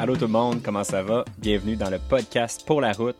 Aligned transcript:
Allô 0.00 0.14
tout 0.14 0.26
le 0.26 0.28
monde, 0.28 0.62
comment 0.62 0.84
ça 0.84 1.02
va? 1.02 1.24
Bienvenue 1.38 1.74
dans 1.74 1.90
le 1.90 1.98
podcast 1.98 2.62
Pour 2.64 2.80
la 2.80 2.92
route. 2.92 3.16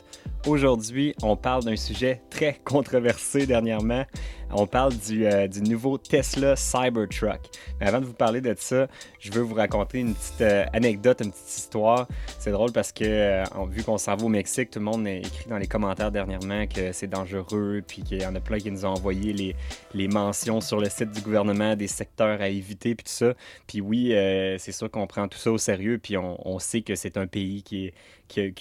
Aujourd'hui, 0.47 1.13
on 1.23 1.35
parle 1.35 1.65
d'un 1.65 1.75
sujet 1.75 2.23
très 2.31 2.61
controversé 2.65 3.47
dernièrement. 3.47 4.05
On 4.51 4.67
parle 4.67 4.95
du, 4.97 5.27
euh, 5.27 5.47
du, 5.47 5.61
nouveau 5.61 5.99
Tesla 5.99 6.57
Cybertruck. 6.57 7.41
Mais 7.81 7.87
avant 7.87 8.01
de 8.01 8.07
vous 8.07 8.15
parler 8.15 8.41
de 8.41 8.55
ça, 8.57 8.89
je 9.21 9.31
veux 9.31 9.43
vous 9.43 9.55
raconter 9.55 9.99
une 9.99 10.15
petite 10.15 10.41
euh, 10.41 10.65
anecdote, 10.73 11.21
une 11.23 11.33
petite 11.33 11.59
histoire. 11.59 12.09
C'est 12.39 12.51
drôle 12.51 12.73
parce 12.73 12.91
que, 12.91 13.05
euh, 13.05 13.45
vu 13.71 13.83
qu'on 13.83 13.99
s'en 13.99 14.17
va 14.17 14.25
au 14.25 14.29
Mexique, 14.29 14.71
tout 14.71 14.79
le 14.79 14.87
monde 14.87 15.07
a 15.07 15.13
écrit 15.13 15.51
dans 15.51 15.59
les 15.59 15.67
commentaires 15.67 16.11
dernièrement 16.11 16.67
que 16.67 16.93
c'est 16.93 17.09
dangereux, 17.09 17.83
puis 17.87 18.03
qu'il 18.03 18.23
y 18.23 18.27
en 18.27 18.35
a 18.35 18.41
plein 18.41 18.59
qui 18.59 18.71
nous 18.71 18.87
ont 18.87 18.91
envoyé 18.91 19.55
les, 19.95 20.09
mentions 20.09 20.63
sur 20.63 20.81
le 20.81 20.89
site 20.89 21.11
du 21.11 21.21
gouvernement 21.21 21.77
des 21.77 21.87
secteurs 21.87 22.41
à 22.41 22.49
éviter, 22.49 22.95
puis 22.95 23.05
tout 23.05 23.13
ça. 23.13 23.35
Puis 23.67 23.83
oui, 23.83 24.15
c'est 24.59 24.73
sûr 24.73 24.91
qu'on 24.91 25.07
prend 25.07 25.29
tout 25.29 25.37
ça 25.37 25.53
au 25.53 25.59
sérieux, 25.59 25.99
puis 26.03 26.17
on, 26.17 26.59
sait 26.59 26.81
que 26.81 26.95
c'est 26.95 27.19
un 27.19 27.27
pays 27.27 27.63
qui 27.63 27.93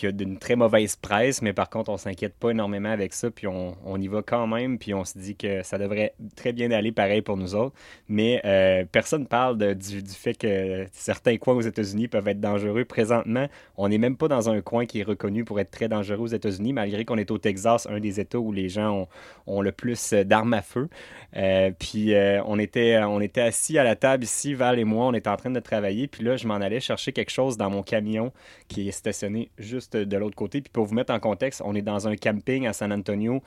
a, 0.04 0.12
d'une 0.12 0.38
très 0.38 0.57
mauvaise 0.57 0.98
presse, 0.98 1.41
mais 1.41 1.54
par 1.54 1.70
contre, 1.70 1.90
on 1.90 1.98
s'inquiète 1.98 2.35
pas 2.35 2.51
énormément 2.51 2.90
avec 2.90 3.13
ça, 3.13 3.31
puis 3.31 3.48
on, 3.48 3.77
on, 3.85 4.01
y 4.01 4.09
va 4.09 4.21
quand 4.21 4.48
même, 4.48 4.77
puis 4.77 4.93
on 4.93 5.05
se 5.05 5.17
dit 5.17 5.38
que 5.38 5.63
ça 5.63 5.77
devrait 5.77 6.13
très 6.36 6.54
bien 6.54 6.72
aller 6.72 6.91
pareil 6.91 7.22
pour 7.22 7.38
nous 7.38 7.55
autres. 7.55 7.76
Mais 8.08 8.41
euh, 8.45 8.85
personne 8.91 9.27
parle 9.27 9.58
du, 9.76 10.02
fait 10.02 10.34
que 10.34 10.85
certains 10.91 11.38
coins 11.38 11.55
aux 11.55 11.62
États-Unis 11.62 12.08
peuvent 12.08 12.27
être 12.27 12.40
dangereux. 12.40 12.85
Présentement, 12.85 13.48
on 13.77 13.90
n'est 13.90 13.98
même 13.98 14.18
pas 14.18 14.27
dans 14.27 14.49
un 14.49 14.62
coin 14.62 14.85
qui 14.85 14.99
est 14.99 15.04
reconnu 15.04 15.44
pour 15.44 15.59
être 15.59 15.71
très 15.71 15.88
dangereux 15.88 16.21
aux 16.21 16.27
États-Unis, 16.27 16.73
malgré 16.73 17.05
qu'on 17.05 17.18
est 17.18 17.32
au 17.32 17.38
Texas, 17.38 17.88
un 17.90 17.99
des 17.99 18.20
États 18.20 18.40
où 18.40 18.52
les 18.52 18.70
gens 18.70 19.08
ont, 19.45 19.62
le 19.62 19.71
plus 19.71 20.13
d'armes 20.13 20.54
à 20.54 20.62
feu. 20.62 20.88
Euh, 21.35 21.71
puis 21.77 22.13
euh, 22.13 22.41
on, 22.46 22.59
était, 22.59 22.99
on 22.99 23.20
était 23.20 23.41
assis 23.41 23.77
à 23.77 23.84
la 23.84 23.96
table 23.96 24.23
ici, 24.23 24.54
Val 24.54 24.80
et 24.80 24.84
moi, 24.84 25.07
on 25.07 25.13
était 25.13 25.30
en 25.30 25.38
train 25.38 25.49
de 25.49 25.59
travailler, 25.59 26.07
puis 26.07 26.23
là, 26.23 26.38
je 26.38 26.48
m'en 26.48 26.55
allais 26.55 26.80
chercher 26.80 27.12
quelque 27.12 27.32
chose 27.32 27.57
dans 27.57 27.70
mon 27.70 27.84
camion 27.84 28.32
qui 28.68 28.88
est 28.88 28.91
stationné 28.91 29.49
juste 29.57 29.98
de 29.98 30.18
l'autre 30.18 30.35
côté. 30.35 30.62
Puis 30.62 30.71
pour 30.71 30.85
vous 30.85 30.94
mettre 30.94 31.13
en 31.13 31.20
contexte, 31.20 31.62
on 31.66 31.76
est 31.76 31.82
dans 31.82 32.07
un 32.07 32.16
camping 32.16 32.68
à 32.68 32.73
San 32.73 32.91
Antonio 32.94 33.41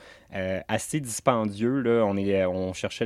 assez 0.67 0.99
dispendieux. 0.99 1.79
Là. 1.79 2.03
On, 2.05 2.17
est, 2.17 2.20
on 2.47 2.73
cherchait 2.73 3.05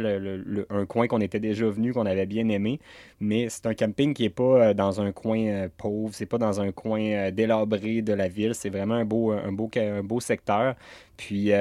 un 0.70 0.86
coin 0.86 1.08
qu'on 1.08 1.22
était 1.22 1.40
déjà 1.40 1.68
venu, 1.68 1.94
qu'on 1.94 2.06
avait 2.06 2.26
bien 2.26 2.48
aimé. 2.50 2.80
Mais 3.20 3.50
c'est 3.50 3.66
un 3.66 3.74
camping 3.74 4.14
qui 4.14 4.24
n'est 4.24 4.30
pas 4.30 4.44
euh, 4.44 4.74
dans 4.74 5.02
un 5.02 5.12
coin 5.12 5.40
euh, 5.40 5.70
pauvre, 5.78 6.14
c'est 6.14 6.26
pas 6.26 6.38
dans 6.38 6.62
un 6.62 6.72
coin 6.72 7.32
délabré 7.32 8.02
de 8.02 8.14
la 8.14 8.28
ville. 8.28 8.56
C'est 8.56 8.70
vraiment 8.70 8.96
un 8.96 9.06
beau, 9.06 9.32
un 9.32 9.52
beau, 9.52 9.70
un 9.76 10.04
beau 10.04 10.20
secteur. 10.20 10.76
Puis, 11.18 11.52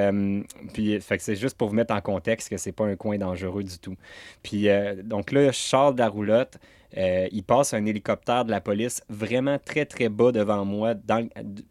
puis 0.73 0.99
c'est 0.99 1.35
juste 1.35 1.57
pour 1.57 1.69
vous 1.69 1.75
mettre 1.75 1.93
en 1.93 2.01
contexte 2.01 2.49
que 2.49 2.57
c'est 2.57 2.73
pas 2.73 2.85
un 2.85 2.97
coin 2.97 3.17
dangereux 3.17 3.63
du 3.63 3.79
tout. 3.79 3.95
Puis 4.43 4.67
donc 5.03 5.31
là, 5.31 5.51
Charles 5.51 5.95
de 5.95 5.99
la 5.99 6.09
roulotte. 6.09 6.59
Euh, 6.97 7.27
il 7.31 7.43
passe 7.43 7.73
un 7.73 7.85
hélicoptère 7.85 8.45
de 8.45 8.51
la 8.51 8.61
police 8.61 9.01
vraiment 9.09 9.59
très 9.59 9.85
très 9.85 10.09
bas 10.09 10.31
devant 10.31 10.63
moi, 10.63 10.93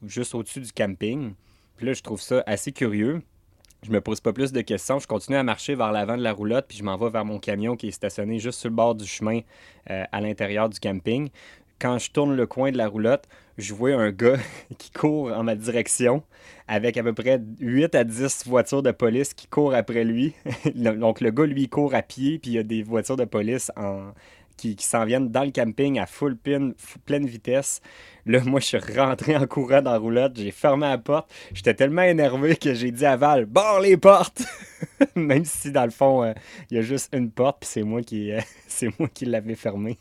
juste 0.06 0.34
au-dessus 0.34 0.60
du 0.60 0.72
camping. 0.72 1.32
Puis 1.76 1.86
là, 1.86 1.92
je 1.92 2.02
trouve 2.02 2.20
ça 2.20 2.42
assez 2.46 2.72
curieux. 2.72 3.22
Je 3.84 3.90
me 3.90 4.00
pose 4.00 4.18
pas 4.20 4.32
plus 4.32 4.50
de 4.50 4.62
questions. 4.62 4.98
Je 4.98 5.06
continue 5.06 5.36
à 5.36 5.42
marcher 5.42 5.74
vers 5.74 5.92
l'avant 5.92 6.16
de 6.16 6.22
la 6.22 6.32
roulotte, 6.32 6.64
puis 6.66 6.78
je 6.78 6.82
m'en 6.82 6.96
vais 6.96 7.10
vers 7.10 7.26
mon 7.26 7.38
camion 7.38 7.76
qui 7.76 7.88
est 7.88 7.90
stationné 7.90 8.38
juste 8.38 8.58
sur 8.58 8.70
le 8.70 8.74
bord 8.74 8.94
du 8.94 9.06
chemin 9.06 9.40
euh, 9.90 10.04
à 10.10 10.22
l'intérieur 10.22 10.70
du 10.70 10.80
camping. 10.80 11.28
Quand 11.78 11.98
je 11.98 12.10
tourne 12.10 12.34
le 12.34 12.46
coin 12.46 12.72
de 12.72 12.78
la 12.78 12.88
roulotte, 12.88 13.28
je 13.58 13.74
vois 13.74 13.90
un 13.90 14.10
gars 14.10 14.38
qui 14.78 14.90
court 14.90 15.30
en 15.32 15.42
ma 15.42 15.54
direction 15.54 16.22
avec 16.66 16.96
à 16.96 17.02
peu 17.02 17.12
près 17.12 17.42
8 17.60 17.94
à 17.94 18.04
10 18.04 18.46
voitures 18.46 18.82
de 18.82 18.90
police 18.90 19.34
qui 19.34 19.48
courent 19.48 19.74
après 19.74 20.04
lui. 20.04 20.32
Donc 20.74 21.20
le 21.20 21.30
gars, 21.30 21.44
lui, 21.44 21.68
court 21.68 21.94
à 21.94 22.00
pied, 22.00 22.38
puis 22.38 22.52
il 22.52 22.54
y 22.54 22.58
a 22.58 22.62
des 22.62 22.82
voitures 22.82 23.18
de 23.18 23.26
police 23.26 23.70
en, 23.76 24.12
qui, 24.56 24.76
s'en 24.78 25.04
viennent 25.04 25.30
dans 25.30 25.44
le 25.44 25.50
camping 25.50 25.98
à 25.98 26.06
full 26.06 26.36
pin, 26.36 26.72
pleine 27.04 27.26
vitesse. 27.26 27.80
Là, 28.26 28.40
moi, 28.44 28.58
je 28.60 28.66
suis 28.66 28.78
rentré 28.78 29.36
en 29.36 29.46
courant 29.46 29.82
dans 29.82 29.92
la 29.92 29.98
roulotte, 29.98 30.32
j'ai 30.36 30.50
fermé 30.50 30.86
la 30.86 30.96
porte. 30.96 31.30
J'étais 31.52 31.74
tellement 31.74 32.02
énervé 32.02 32.56
que 32.56 32.72
j'ai 32.72 32.90
dit 32.90 33.04
à 33.04 33.16
Val, 33.16 33.44
barre 33.44 33.80
les 33.80 33.98
portes! 33.98 34.44
Même 35.16 35.44
si, 35.44 35.70
dans 35.72 35.84
le 35.84 35.90
fond, 35.90 36.24
euh, 36.24 36.32
il 36.70 36.76
y 36.76 36.80
a 36.80 36.82
juste 36.82 37.14
une 37.14 37.30
porte, 37.30 37.60
puis 37.60 37.68
c'est 37.70 37.82
moi 37.82 38.02
qui, 38.02 38.32
euh, 38.32 38.40
qui 39.14 39.26
l'avais 39.26 39.54
fermée. 39.54 39.98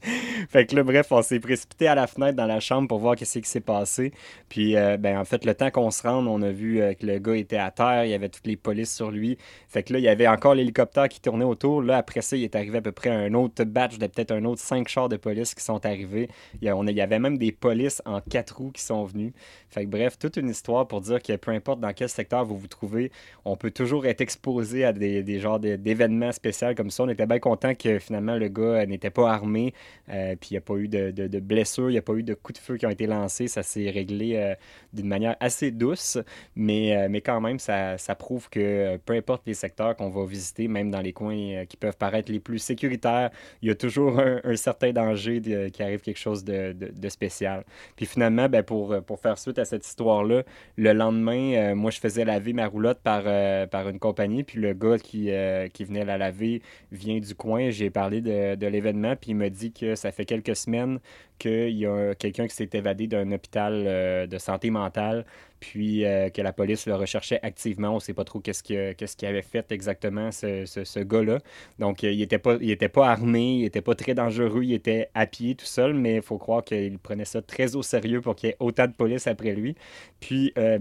fait 0.50 0.66
que 0.66 0.76
là, 0.76 0.82
bref, 0.82 1.08
on 1.12 1.22
s'est 1.22 1.40
précipité 1.40 1.88
à 1.88 1.94
la 1.94 2.06
fenêtre 2.06 2.36
dans 2.36 2.46
la 2.46 2.60
chambre 2.60 2.88
pour 2.88 2.98
voir 2.98 3.16
qu'est-ce 3.16 3.38
qui 3.38 3.48
s'est 3.48 3.60
passé. 3.60 4.12
Puis, 4.50 4.76
euh, 4.76 4.98
ben, 4.98 5.18
en 5.18 5.24
fait, 5.24 5.44
le 5.46 5.54
temps 5.54 5.70
qu'on 5.70 5.90
se 5.90 6.02
rende, 6.02 6.28
on 6.28 6.42
a 6.42 6.50
vu 6.50 6.80
que 7.00 7.06
le 7.06 7.18
gars 7.18 7.36
était 7.36 7.56
à 7.56 7.70
terre, 7.70 8.04
il 8.04 8.10
y 8.10 8.14
avait 8.14 8.28
toutes 8.28 8.46
les 8.46 8.56
polices 8.56 8.94
sur 8.94 9.10
lui. 9.10 9.38
Fait 9.68 9.82
que 9.82 9.94
là, 9.94 9.98
il 9.98 10.04
y 10.04 10.08
avait 10.08 10.28
encore 10.28 10.54
l'hélicoptère 10.54 11.08
qui 11.08 11.20
tournait 11.20 11.44
autour. 11.44 11.82
Là, 11.82 11.96
après 11.96 12.20
ça, 12.20 12.36
il 12.36 12.44
est 12.44 12.54
arrivé 12.54 12.78
à 12.78 12.82
peu 12.82 12.92
près 12.92 13.10
un 13.10 13.32
autre 13.34 13.64
batch 13.64 13.91
de 13.98 14.06
peut-être 14.06 14.32
un 14.32 14.44
autre 14.44 14.60
cinq 14.60 14.88
chars 14.88 15.08
de 15.08 15.16
police 15.16 15.54
qui 15.54 15.64
sont 15.64 15.84
arrivés. 15.84 16.28
Il 16.60 16.68
y, 16.68 16.72
on 16.72 16.86
il 16.86 16.96
y 16.96 17.00
avait 17.00 17.18
même 17.18 17.38
des 17.38 17.52
police 17.52 18.02
en 18.04 18.20
quatre 18.20 18.56
roues 18.56 18.70
qui 18.70 18.82
sont 18.82 19.04
venus. 19.04 19.32
Fait 19.68 19.84
que 19.84 19.90
bref, 19.90 20.18
toute 20.18 20.36
une 20.36 20.48
histoire 20.48 20.86
pour 20.86 21.00
dire 21.00 21.22
que 21.22 21.36
peu 21.36 21.50
importe 21.50 21.80
dans 21.80 21.92
quel 21.92 22.08
secteur 22.08 22.44
vous 22.44 22.56
vous 22.56 22.68
trouvez, 22.68 23.10
on 23.44 23.56
peut 23.56 23.70
toujours 23.70 24.06
être 24.06 24.20
exposé 24.20 24.84
à 24.84 24.92
des, 24.92 25.22
des 25.22 25.38
genres 25.38 25.58
d'événements 25.58 26.32
spéciaux 26.32 26.62
comme 26.76 26.90
ça. 26.90 27.02
On 27.04 27.08
était 27.08 27.26
bien 27.26 27.38
content 27.38 27.74
que 27.74 27.98
finalement 27.98 28.36
le 28.36 28.48
gars 28.48 28.86
n'était 28.86 29.10
pas 29.10 29.30
armé, 29.32 29.74
euh, 30.08 30.36
puis 30.36 30.50
il 30.50 30.54
n'y 30.54 30.58
a 30.58 30.60
pas 30.60 30.74
eu 30.74 30.88
de, 30.88 31.40
blessures, 31.40 31.90
il 31.90 31.94
n'y 31.94 31.98
a 31.98 32.02
pas 32.02 32.14
eu 32.14 32.22
de 32.22 32.34
coups 32.34 32.58
de 32.60 32.64
feu 32.64 32.76
qui 32.76 32.86
ont 32.86 32.90
été 32.90 33.06
lancés. 33.06 33.48
Ça 33.48 33.62
s'est 33.62 33.90
réglé 33.90 34.36
euh, 34.36 34.54
d'une 34.92 35.08
manière 35.08 35.36
assez 35.40 35.70
douce, 35.70 36.18
mais, 36.54 36.96
euh, 36.96 37.08
mais 37.10 37.20
quand 37.20 37.40
même, 37.40 37.58
ça, 37.58 37.98
ça, 37.98 38.14
prouve 38.14 38.48
que 38.50 38.96
peu 38.98 39.14
importe 39.14 39.42
les 39.46 39.54
secteurs 39.54 39.96
qu'on 39.96 40.10
va 40.10 40.24
visiter, 40.26 40.68
même 40.68 40.90
dans 40.90 41.00
les 41.00 41.12
coins 41.12 41.64
qui 41.66 41.76
peuvent 41.76 41.96
paraître 41.96 42.30
les 42.30 42.40
plus 42.40 42.58
sécuritaires, 42.58 43.30
il 43.62 43.68
y 43.68 43.70
a 43.70 43.74
toujours 43.82 44.20
un, 44.20 44.56
certain 44.56 44.92
danger 44.92 45.40
qui 45.72 45.82
arrive 45.82 46.00
quelque 46.00 46.18
chose 46.18 46.44
de, 46.44 47.08
spécial. 47.08 47.64
Puis 47.96 48.06
finalement, 48.06 48.48
ben, 48.48 48.62
pour, 48.62 48.94
faire 49.20 49.38
suite 49.38 49.58
à 49.58 49.64
cette 49.64 49.84
histoire-là, 49.84 50.44
le 50.76 50.92
lendemain, 50.92 51.54
euh, 51.54 51.74
moi, 51.74 51.90
je 51.90 51.98
faisais 51.98 52.24
laver 52.24 52.52
ma 52.52 52.66
roulotte 52.66 53.00
par, 53.02 53.24
euh, 53.26 53.66
une 53.90 53.98
compagnie, 53.98 54.44
puis 54.44 54.60
le 54.60 54.72
gars 54.72 54.98
qui, 54.98 55.30
euh, 55.30 55.68
qui 55.68 55.84
venait 55.84 56.04
la 56.04 56.16
laver 56.16 56.62
vient 56.92 57.18
du 57.18 57.34
coin. 57.34 57.70
J'ai 57.70 57.90
parlé 57.90 58.20
de, 58.20 58.54
de 58.54 58.66
l'événement, 58.66 59.16
puis 59.16 59.32
il 59.32 59.36
m'a 59.36 59.50
dit 59.50 59.72
que 59.72 59.96
ça 59.96 60.12
fait 60.12 60.24
quelques 60.24 60.54
semaines 60.56 61.00
qu'il 61.38 61.76
y 61.76 61.86
a 61.86 62.14
quelqu'un 62.14 62.46
qui 62.46 62.54
s'est 62.54 62.70
évadé 62.72 63.08
d'un 63.08 63.32
hôpital 63.32 64.28
de 64.28 64.38
santé 64.38 64.70
mentale 64.70 65.24
puis 65.62 66.04
euh, 66.04 66.28
que 66.28 66.42
la 66.42 66.52
police 66.52 66.86
le 66.86 66.96
recherchait 66.96 67.38
activement. 67.44 67.90
On 67.90 67.94
ne 67.94 68.00
sait 68.00 68.14
pas 68.14 68.24
trop 68.24 68.40
qu'est-ce 68.40 68.64
qu'il 68.64 69.28
avait 69.28 69.42
fait 69.42 69.70
exactement, 69.70 70.32
ce, 70.32 70.64
ce, 70.66 70.98
gars-là. 70.98 71.38
Donc, 71.78 72.02
euh, 72.02 72.10
il 72.10 72.18
n'était 72.18 72.40
pas, 72.40 72.58
pas 72.92 73.08
armé, 73.08 73.58
il 73.58 73.62
n'était 73.62 73.80
pas 73.80 73.94
très 73.94 74.12
dangereux, 74.12 74.64
il 74.64 74.72
était 74.72 75.08
à 75.14 75.24
pied 75.24 75.54
tout 75.54 75.64
seul, 75.64 75.94
mais 75.94 76.16
il 76.16 76.22
faut 76.22 76.36
croire 76.36 76.64
qu'il 76.64 76.98
prenait 76.98 77.24
ça 77.24 77.42
très 77.42 77.76
au 77.76 77.82
sérieux 77.82 78.20
pour 78.20 78.34
qu'il 78.34 78.48
y 78.48 78.52
ait 78.52 78.56
autant 78.58 78.88
de 78.88 78.92
police 78.92 79.28
après 79.28 79.54
lui. 79.54 79.76
Puis, 80.18 80.52
euh, 80.58 80.80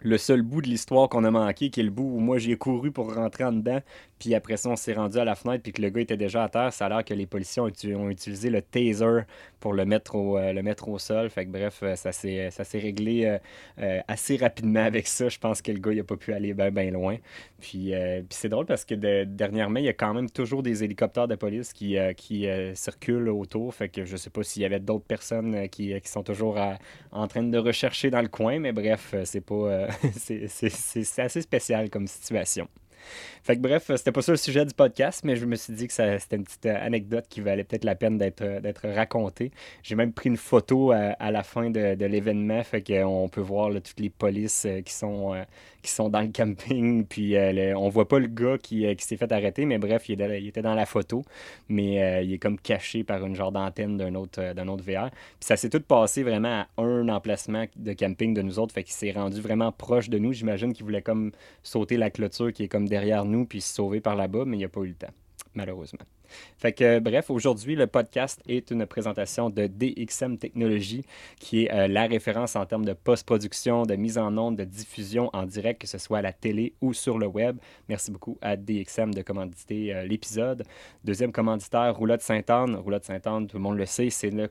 le 0.00 0.16
seul 0.16 0.40
bout 0.40 0.62
de 0.62 0.68
l'histoire 0.68 1.10
qu'on 1.10 1.24
a 1.24 1.30
manqué, 1.30 1.68
qui 1.68 1.80
est 1.80 1.84
le 1.84 1.90
bout 1.90 2.10
où 2.14 2.20
moi 2.20 2.38
j'ai 2.38 2.56
couru 2.56 2.90
pour 2.90 3.14
rentrer 3.14 3.44
en 3.44 3.52
dedans, 3.52 3.80
puis 4.20 4.34
après 4.34 4.58
ça 4.58 4.68
on 4.68 4.76
s'est 4.76 4.92
rendu 4.92 5.18
à 5.18 5.24
la 5.24 5.34
fenêtre, 5.34 5.62
puis 5.62 5.72
que 5.72 5.82
le 5.82 5.88
gars 5.88 6.02
était 6.02 6.16
déjà 6.18 6.44
à 6.44 6.48
terre, 6.48 6.72
ça 6.72 6.86
a 6.86 6.88
l'air 6.90 7.04
que 7.04 7.14
les 7.14 7.26
policiers 7.26 7.62
ont, 7.62 8.10
utilisé 8.10 8.50
le 8.50 8.60
taser 8.60 9.22
pour 9.60 9.72
le 9.72 9.84
mettre 9.86 10.14
au, 10.14 10.36
euh, 10.36 10.52
le 10.52 10.62
mettre 10.62 10.88
au 10.88 10.98
sol. 10.98 11.30
Fait 11.30 11.46
que 11.46 11.50
bref, 11.50 11.80
euh, 11.82 11.96
ça 11.96 12.12
s'est, 12.12 12.78
réglé 12.78 13.38
euh, 13.78 14.00
assez 14.08 14.36
rapidement 14.36 14.84
avec 14.84 15.06
ça. 15.06 15.28
Je 15.28 15.38
pense 15.38 15.62
que 15.62 15.72
le 15.72 15.78
gars 15.78 15.92
il 15.92 16.00
a 16.00 16.04
pas 16.04 16.16
pu 16.16 16.32
aller 16.34 16.52
bien 16.54 16.70
ben 16.70 16.92
loin. 16.92 17.16
Puis, 17.60 17.92
puis 17.92 18.26
c'est 18.30 18.48
drôle 18.48 18.66
parce 18.66 18.84
que 18.84 19.24
dernièrement, 19.24 19.80
il 19.80 19.86
y 19.86 19.88
a 19.88 19.94
quand 19.94 20.12
même 20.12 20.30
toujours 20.30 20.62
des 20.62 20.84
hélicoptères 20.84 21.28
de 21.28 21.34
police 21.34 21.72
qui, 21.72 21.96
qui 22.16 22.46
circulent 22.74 23.28
autour. 23.30 23.74
Fait 23.74 23.88
que 23.88 24.04
je 24.04 24.16
sais 24.16 24.30
pas 24.30 24.42
s'il 24.42 24.62
y 24.62 24.64
avait 24.66 24.80
d'autres 24.80 25.04
personnes 25.06 25.68
qui, 25.68 25.98
qui 25.98 26.08
sont 26.10 26.22
toujours 26.22 26.58
en 27.12 27.26
train 27.26 27.42
de 27.42 27.58
rechercher 27.58 28.10
dans 28.10 28.22
le 28.22 28.28
coin, 28.28 28.58
mais 28.58 28.72
bref, 28.72 29.14
c'est 29.24 29.40
pas 29.40 29.88
c'est 30.12 31.18
assez 31.18 31.42
spécial 31.42 31.90
comme 31.90 32.06
situation. 32.06 32.68
Fait 33.42 33.56
que 33.56 33.60
bref, 33.60 33.90
c'était 33.96 34.12
pas 34.12 34.22
ça 34.22 34.32
le 34.32 34.38
sujet 34.38 34.64
du 34.64 34.74
podcast, 34.74 35.22
mais 35.24 35.36
je 35.36 35.46
me 35.46 35.56
suis 35.56 35.72
dit 35.72 35.86
que 35.86 35.92
c'était 35.92 36.36
une 36.36 36.44
petite 36.44 36.66
euh, 36.66 36.76
anecdote 36.86 37.26
qui 37.28 37.40
valait 37.40 37.64
peut-être 37.64 37.84
la 37.84 37.94
peine 37.94 38.18
d'être 38.18 38.42
euh, 38.42 38.94
racontée. 38.94 39.50
J'ai 39.82 39.94
même 39.94 40.12
pris 40.12 40.28
une 40.28 40.36
photo 40.36 40.92
euh, 40.92 41.12
à, 41.18 41.30
la 41.30 41.42
fin 41.42 41.70
de, 41.70 42.04
l'événement, 42.04 42.62
fait 42.62 42.82
qu'on 42.82 43.28
peut 43.28 43.40
voir 43.40 43.70
toutes 43.72 44.00
les 44.00 44.10
polices 44.10 44.66
qui 44.84 44.92
sont, 44.92 45.34
qui 45.82 45.90
sont 45.90 46.08
dans 46.08 46.20
le 46.20 46.28
camping, 46.28 47.04
puis 47.08 47.36
on 47.76 47.88
voit 47.88 48.08
pas 48.08 48.18
le 48.18 48.26
gars 48.26 48.58
qui, 48.58 48.94
qui 48.96 49.04
s'est 49.04 49.16
fait 49.16 49.30
arrêter, 49.32 49.64
mais 49.64 49.78
bref, 49.78 50.08
il, 50.08 50.20
était 50.20 50.62
dans 50.62 50.74
la 50.74 50.86
photo, 50.86 51.22
mais 51.68 52.24
il 52.24 52.32
est 52.32 52.38
comme 52.38 52.58
caché 52.58 53.04
par 53.04 53.24
une 53.24 53.34
genre 53.34 53.52
d'antenne 53.52 53.96
d'un 53.96 54.14
autre, 54.14 54.52
d'un 54.54 54.68
autre 54.68 54.84
VR. 54.84 55.10
Puis 55.10 55.46
ça 55.46 55.56
s'est 55.56 55.70
tout 55.70 55.80
passé 55.80 56.22
vraiment 56.22 56.64
à 56.76 56.82
un 56.82 57.08
emplacement 57.08 57.64
de 57.76 57.92
camping 57.92 58.34
de 58.34 58.42
nous 58.42 58.58
autres, 58.58 58.74
fait 58.74 58.84
qu'il 58.84 58.94
s'est 58.94 59.12
rendu 59.12 59.40
vraiment 59.40 59.72
proche 59.72 60.10
de 60.10 60.18
nous. 60.18 60.32
J'imagine 60.32 60.72
qu'il 60.72 60.84
voulait 60.84 61.02
comme 61.02 61.32
sauter 61.62 61.96
la 61.96 62.10
clôture 62.10 62.52
qui 62.52 62.64
est 62.64 62.68
comme 62.68 62.88
derrière 62.88 63.24
nous 63.24 63.44
puis 63.44 63.60
se 63.60 63.74
sauver 63.74 64.00
par 64.00 64.16
là-bas, 64.16 64.44
mais 64.46 64.56
il 64.56 64.60
n'y 64.60 64.64
a 64.64 64.68
pas 64.68 64.80
eu 64.80 64.88
le 64.88 64.94
temps, 64.94 65.12
malheureusement. 65.54 66.00
Fait 66.58 66.72
que, 66.72 66.98
bref, 66.98 67.30
aujourd'hui, 67.30 67.74
le 67.74 67.86
podcast 67.86 68.40
est 68.48 68.70
une 68.70 68.86
présentation 68.86 69.50
de 69.50 69.66
DXM 69.66 70.36
Technologies, 70.36 71.04
qui 71.38 71.64
est 71.64 71.72
euh, 71.72 71.88
la 71.88 72.06
référence 72.06 72.56
en 72.56 72.66
termes 72.66 72.84
de 72.84 72.92
post-production, 72.92 73.84
de 73.84 73.96
mise 73.96 74.18
en 74.18 74.36
onde, 74.36 74.56
de 74.56 74.64
diffusion 74.64 75.30
en 75.32 75.44
direct, 75.44 75.80
que 75.80 75.86
ce 75.86 75.98
soit 75.98 76.18
à 76.18 76.22
la 76.22 76.32
télé 76.32 76.74
ou 76.80 76.92
sur 76.92 77.18
le 77.18 77.26
web. 77.26 77.56
Merci 77.88 78.10
beaucoup 78.10 78.38
à 78.42 78.56
DXM 78.56 79.14
de 79.14 79.22
commanditer 79.22 79.94
euh, 79.94 80.04
l'épisode. 80.04 80.64
Deuxième 81.04 81.32
commanditaire, 81.32 81.96
Roulotte 81.96 82.22
Sainte-Anne. 82.22 82.76
Roulotte 82.76 83.04
Sainte-Anne, 83.04 83.46
tout 83.46 83.56
le 83.56 83.62
monde 83.62 83.78
le 83.78 83.86
sait, 83.86 84.10
c'est 84.10 84.30
le, 84.30 84.48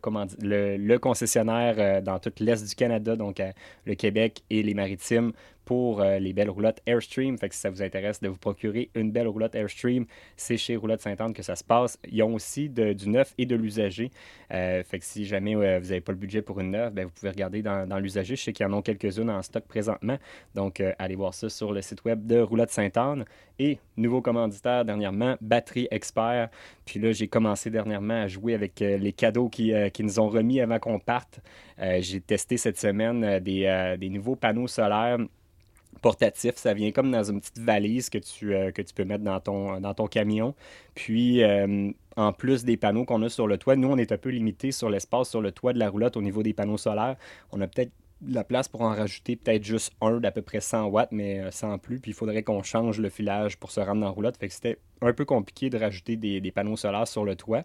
le, 0.77 0.97
concessionnaire 0.97 1.75
euh, 1.77 2.01
dans 2.01 2.19
tout 2.19 2.33
l'Est 2.39 2.67
du 2.67 2.75
Canada, 2.75 3.15
donc 3.15 3.41
le 3.85 3.95
Québec 3.95 4.43
et 4.49 4.63
les 4.63 4.73
Maritimes 4.73 5.31
pour 5.65 6.01
les 6.01 6.33
belles 6.33 6.49
roulottes 6.49 6.81
Airstream. 6.87 7.37
Fait 7.37 7.47
que 7.47 7.53
si 7.53 7.61
ça 7.61 7.69
vous 7.69 7.83
intéresse 7.83 8.19
de 8.21 8.27
vous 8.27 8.37
procurer 8.37 8.89
une 8.95 9.11
belle 9.11 9.27
roulotte 9.27 9.53
Airstream, 9.53 10.05
c'est 10.35 10.57
chez 10.57 10.75
Roulotte 10.75 11.01
Sainte-Anne 11.01 11.33
que 11.33 11.43
ça 11.43 11.55
se 11.55 11.63
Ils 12.11 12.23
ont 12.23 12.33
aussi 12.33 12.69
du 12.69 13.09
neuf 13.09 13.33
et 13.37 13.45
de 13.45 13.55
l'usager. 13.55 14.11
Euh, 14.51 14.83
fait 14.83 14.99
que 14.99 15.05
si 15.05 15.25
jamais 15.25 15.55
vous 15.55 15.61
n'avez 15.61 16.01
pas 16.01 16.11
le 16.11 16.17
budget 16.17 16.41
pour 16.41 16.59
une 16.59 16.71
neuve, 16.71 16.93
ben, 16.93 17.05
vous 17.05 17.11
pouvez 17.11 17.29
regarder 17.29 17.61
dans, 17.61 17.99
l'usager. 17.99 18.35
Je 18.35 18.43
sais 18.43 18.53
qu'il 18.53 18.65
y 18.65 18.69
en 18.69 18.77
a 18.77 18.81
quelques-unes 18.81 19.29
en 19.29 19.41
stock 19.41 19.63
présentement. 19.65 20.17
Donc, 20.55 20.79
euh, 20.79 20.93
allez 20.99 21.15
voir 21.15 21.33
ça 21.33 21.49
sur 21.49 21.71
le 21.71 21.81
site 21.81 22.03
web 22.05 22.25
de 22.25 22.39
Roulotte 22.39 22.71
Sainte-Anne. 22.71 23.25
Et 23.59 23.77
nouveau 23.97 24.21
commanditaire 24.21 24.85
dernièrement, 24.85 25.35
Batterie 25.41 25.87
Expert. 25.91 26.49
Puis 26.85 26.99
là, 26.99 27.11
j'ai 27.11 27.27
commencé 27.27 27.69
dernièrement 27.69 28.21
à 28.21 28.27
jouer 28.27 28.53
avec 28.53 28.79
les 28.79 29.11
cadeaux 29.11 29.49
qui, 29.49 29.73
nous 29.99 30.19
ont 30.19 30.29
remis 30.29 30.61
avant 30.61 30.79
qu'on 30.79 30.97
parte. 30.97 31.41
j'ai 31.99 32.21
testé 32.21 32.55
cette 32.55 32.79
semaine 32.79 33.39
des 33.39 34.09
nouveaux 34.09 34.37
panneaux 34.37 34.67
solaires 34.67 35.17
portatif. 35.99 36.55
Ça 36.55 36.73
vient 36.73 36.91
comme 36.91 37.11
dans 37.11 37.23
une 37.23 37.39
petite 37.39 37.59
valise 37.59 38.09
que 38.09 38.17
tu, 38.17 38.53
euh, 38.53 38.71
peux 38.95 39.05
mettre 39.05 39.23
dans 39.23 39.39
ton, 39.39 39.79
dans 39.79 39.93
ton 39.93 40.07
camion. 40.07 40.55
Puis, 40.95 41.43
euh, 41.43 41.91
en 42.15 42.33
plus 42.33 42.65
des 42.65 42.77
panneaux 42.77 43.05
qu'on 43.05 43.21
a 43.21 43.29
sur 43.29 43.47
le 43.47 43.57
toit, 43.57 43.75
nous, 43.75 43.89
on 43.89 43.97
est 43.97 44.11
un 44.11 44.17
peu 44.17 44.29
limité 44.29 44.71
sur 44.71 44.89
l'espace 44.89 45.29
sur 45.29 45.41
le 45.41 45.51
toit 45.51 45.73
de 45.73 45.79
la 45.79 45.89
roulotte 45.89 46.17
au 46.17 46.21
niveau 46.21 46.43
des 46.43 46.53
panneaux 46.53 46.77
solaires. 46.77 47.15
On 47.51 47.61
a 47.61 47.67
peut-être 47.67 47.91
la 48.27 48.43
place 48.43 48.67
pour 48.67 48.81
en 48.81 48.89
rajouter 48.89 49.37
peut-être 49.37 49.63
juste 49.63 49.93
un 50.01 50.19
d'à 50.19 50.31
peu 50.31 50.41
près 50.41 50.59
100 50.59 50.87
watts, 50.87 51.11
mais 51.11 51.39
euh, 51.39 51.51
sans 51.51 51.77
plus. 51.77 51.99
Puis 51.99 52.11
il 52.11 52.13
faudrait 52.13 52.43
qu'on 52.43 52.63
change 52.63 52.99
le 52.99 53.09
filage 53.09 53.57
pour 53.57 53.71
se 53.71 53.79
rendre 53.79 54.01
la 54.01 54.09
roulotte. 54.09 54.37
Fait 54.37 54.49
que 54.49 54.53
c'était 54.53 54.77
un 55.01 55.13
peu 55.13 55.23
compliqué 55.23 55.69
de 55.69 55.77
rajouter 55.77 56.17
des, 56.17 56.51
panneaux 56.51 56.75
solaires 56.75 57.07
sur 57.07 57.23
le 57.23 57.37
toit. 57.37 57.63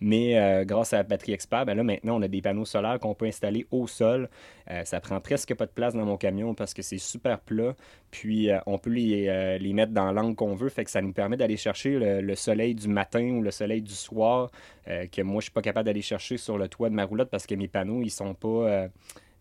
Mais 0.00 0.38
euh, 0.38 0.64
grâce 0.66 0.92
à 0.92 0.98
la 0.98 1.02
batterie 1.04 1.32
expert, 1.32 1.64
ben 1.64 1.74
là 1.74 1.82
maintenant 1.82 2.18
on 2.18 2.22
a 2.22 2.28
des 2.28 2.42
panneaux 2.42 2.66
solaires 2.66 2.98
qu'on 3.00 3.14
peut 3.14 3.24
installer 3.24 3.66
au 3.70 3.86
sol. 3.86 4.28
Euh, 4.70 4.84
ça 4.84 5.00
prend 5.00 5.18
presque 5.20 5.54
pas 5.54 5.64
de 5.64 5.70
place 5.70 5.94
dans 5.94 6.04
mon 6.04 6.18
camion 6.18 6.54
parce 6.54 6.74
que 6.74 6.82
c'est 6.82 6.98
super 6.98 7.40
plat. 7.40 7.74
Puis 8.10 8.50
on 8.66 8.78
peut 8.78 8.90
les, 8.90 9.72
mettre 9.72 9.92
dans 9.92 10.12
l'angle 10.12 10.36
qu'on 10.36 10.54
veut. 10.54 10.68
Fait 10.68 10.84
que 10.84 10.90
ça 10.90 11.00
nous 11.00 11.12
permet 11.12 11.38
d'aller 11.38 11.56
chercher 11.56 11.98
le, 11.98 12.20
le, 12.20 12.34
soleil 12.34 12.74
du 12.74 12.88
matin 12.88 13.24
ou 13.30 13.42
le 13.42 13.50
soleil 13.50 13.80
du 13.80 13.94
soir 13.94 14.50
que 14.84 15.22
moi 15.22 15.40
je 15.40 15.44
suis 15.44 15.52
pas 15.52 15.62
capable 15.62 15.86
d'aller 15.86 16.02
chercher 16.02 16.36
sur 16.36 16.58
le 16.58 16.68
toit 16.68 16.90
de 16.90 16.94
ma 16.94 17.04
roulotte 17.04 17.30
parce 17.30 17.46
que 17.46 17.54
mes 17.54 17.68
panneaux 17.68 18.02
ils 18.02 18.10
sont 18.10 18.34
pas 18.34 18.88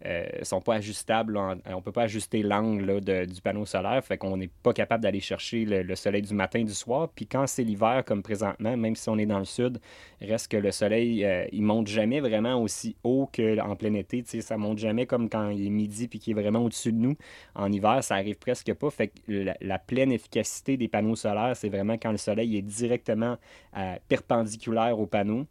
euh, 0.06 0.26
sont 0.42 0.62
pas 0.62 0.76
ajustables. 0.76 1.40
On 1.66 1.82
peut 1.82 1.92
pas 1.92 2.04
ajuster 2.04 2.44
l'angle 2.44 3.02
du 3.02 3.42
panneau 3.42 3.66
solaire, 3.66 4.04
fait 4.04 4.18
qu'on 4.18 4.38
n'est 4.38 4.50
pas 4.62 4.74
capable 4.74 5.04
d'aller 5.04 5.20
chercher 5.20 5.66
le, 5.66 5.96
soleil 5.96 6.22
du 6.22 6.34
matin, 6.34 6.64
du 6.64 6.74
soir. 6.74 7.10
Puis 7.16 7.26
quand 7.26 7.48
c'est 7.48 7.64
l'hiver, 7.64 8.04
comme 8.06 8.22
présentement, 8.22 8.76
même 8.76 8.96
si 8.96 9.10
on 9.10 9.18
est 9.18 9.26
dans 9.26 9.40
le 9.40 9.46
sud, 9.46 9.80
reste 10.22 10.52
que 10.52 10.58
le 10.58 10.72
soleil, 10.72 11.24
euh, 11.24 11.46
il 11.52 11.64
monte 11.64 11.88
jamais 11.88 12.20
vraiment 12.20 12.62
aussi 12.62 12.96
haut 13.04 13.30
qu'en 13.34 13.76
plein 13.76 13.94
été. 13.94 14.24
Ça 14.42 14.58
monte 14.58 14.78
jamais 14.78 15.06
comme 15.06 15.30
quand 15.30 15.50
il 15.50 15.66
est 15.66 15.70
midi 15.70 16.08
puis 16.08 16.20
qu'il 16.20 16.38
est 16.38 16.42
vraiment 16.42 16.64
au-dessus 16.64 16.92
de 16.92 16.98
nous. 16.98 17.16
En 17.56 17.72
hiver, 17.72 18.04
ça 18.04 18.16
arrive 18.16 18.38
presque 18.38 18.74
pas. 18.74 18.90
Fait 18.90 19.08
que 19.08 19.54
la, 19.62 19.80
pleine 19.80 20.12
efficacité 20.12 20.78
des 20.78 20.88
panneaux 20.88 21.16
solaires, 21.16 21.56
c'est 21.56 21.70
vraiment 21.70 21.94
quand 21.94 22.12
le 22.12 22.18
soleil 22.18 22.58
est 22.58 22.62
directement 22.62 23.38
euh, 23.78 23.96
perpendiculaire 24.08 25.00
au 25.00 25.06
panneau. 25.06 25.46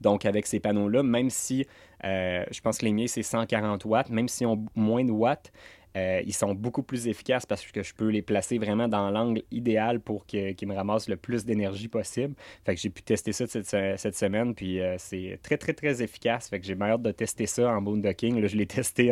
Donc, 0.00 0.24
avec 0.24 0.46
ces 0.46 0.60
panneaux-là, 0.60 1.02
même 1.02 1.30
si 1.30 1.66
euh, 2.04 2.44
je 2.50 2.60
pense 2.60 2.78
que 2.78 2.84
les 2.84 2.92
miens, 2.92 3.06
c'est 3.06 3.22
140 3.22 3.84
watts, 3.84 4.10
même 4.10 4.28
s'ils 4.28 4.46
ont 4.46 4.64
moins 4.74 5.04
de 5.04 5.12
watts, 5.12 5.52
euh, 5.96 6.22
ils 6.26 6.34
sont 6.34 6.54
beaucoup 6.54 6.82
plus 6.82 7.06
efficaces 7.06 7.46
parce 7.46 7.64
que 7.66 7.82
je 7.82 7.94
peux 7.94 8.08
les 8.08 8.22
placer 8.22 8.58
vraiment 8.58 8.88
dans 8.88 9.10
l'angle 9.10 9.42
idéal 9.50 10.00
pour 10.00 10.26
qu'ils 10.26 10.56
me 10.66 10.74
ramassent 10.74 11.08
le 11.08 11.16
plus 11.16 11.44
d'énergie 11.44 11.88
possible. 11.88 12.34
Fait 12.64 12.74
que 12.74 12.80
j'ai 12.80 12.90
pu 12.90 13.02
tester 13.02 13.32
ça 13.32 13.46
cette, 13.46 14.16
semaine, 14.16 14.54
puis 14.54 14.80
euh, 14.80 14.96
c'est 14.98 15.38
très, 15.42 15.56
très, 15.56 15.72
très 15.72 16.02
efficace. 16.02 16.48
Fait 16.48 16.58
que 16.58 16.66
j'ai 16.66 16.76
hâte 16.80 17.02
de 17.02 17.12
tester 17.12 17.46
ça 17.46 17.70
en 17.70 17.80
boondocking. 17.80 18.40
Là, 18.40 18.48
je 18.48 18.56
l'ai 18.56 18.66
testé 18.74 19.08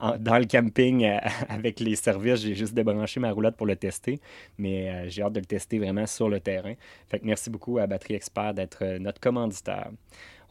dans 0.00 0.38
le 0.38 0.44
camping 0.46 1.04
avec 1.48 1.80
les 1.80 1.96
services. 1.96 2.42
J'ai 2.42 2.54
juste 2.54 2.74
débranché 2.74 3.18
ma 3.20 3.32
roulotte 3.32 3.56
pour 3.56 3.66
le 3.66 3.76
tester, 3.76 4.20
mais 4.58 5.08
j'ai 5.08 5.22
hâte 5.22 5.32
de 5.32 5.40
le 5.40 5.46
tester 5.46 5.78
vraiment 5.78 6.06
sur 6.06 6.28
le 6.28 6.40
terrain. 6.40 6.74
Fait 7.08 7.18
que 7.18 7.26
merci 7.26 7.50
beaucoup 7.50 7.78
à 7.78 7.86
Batterie 7.86 8.14
Expert 8.14 8.54
d'être 8.54 8.98
notre 8.98 9.20
commanditaire. 9.20 9.90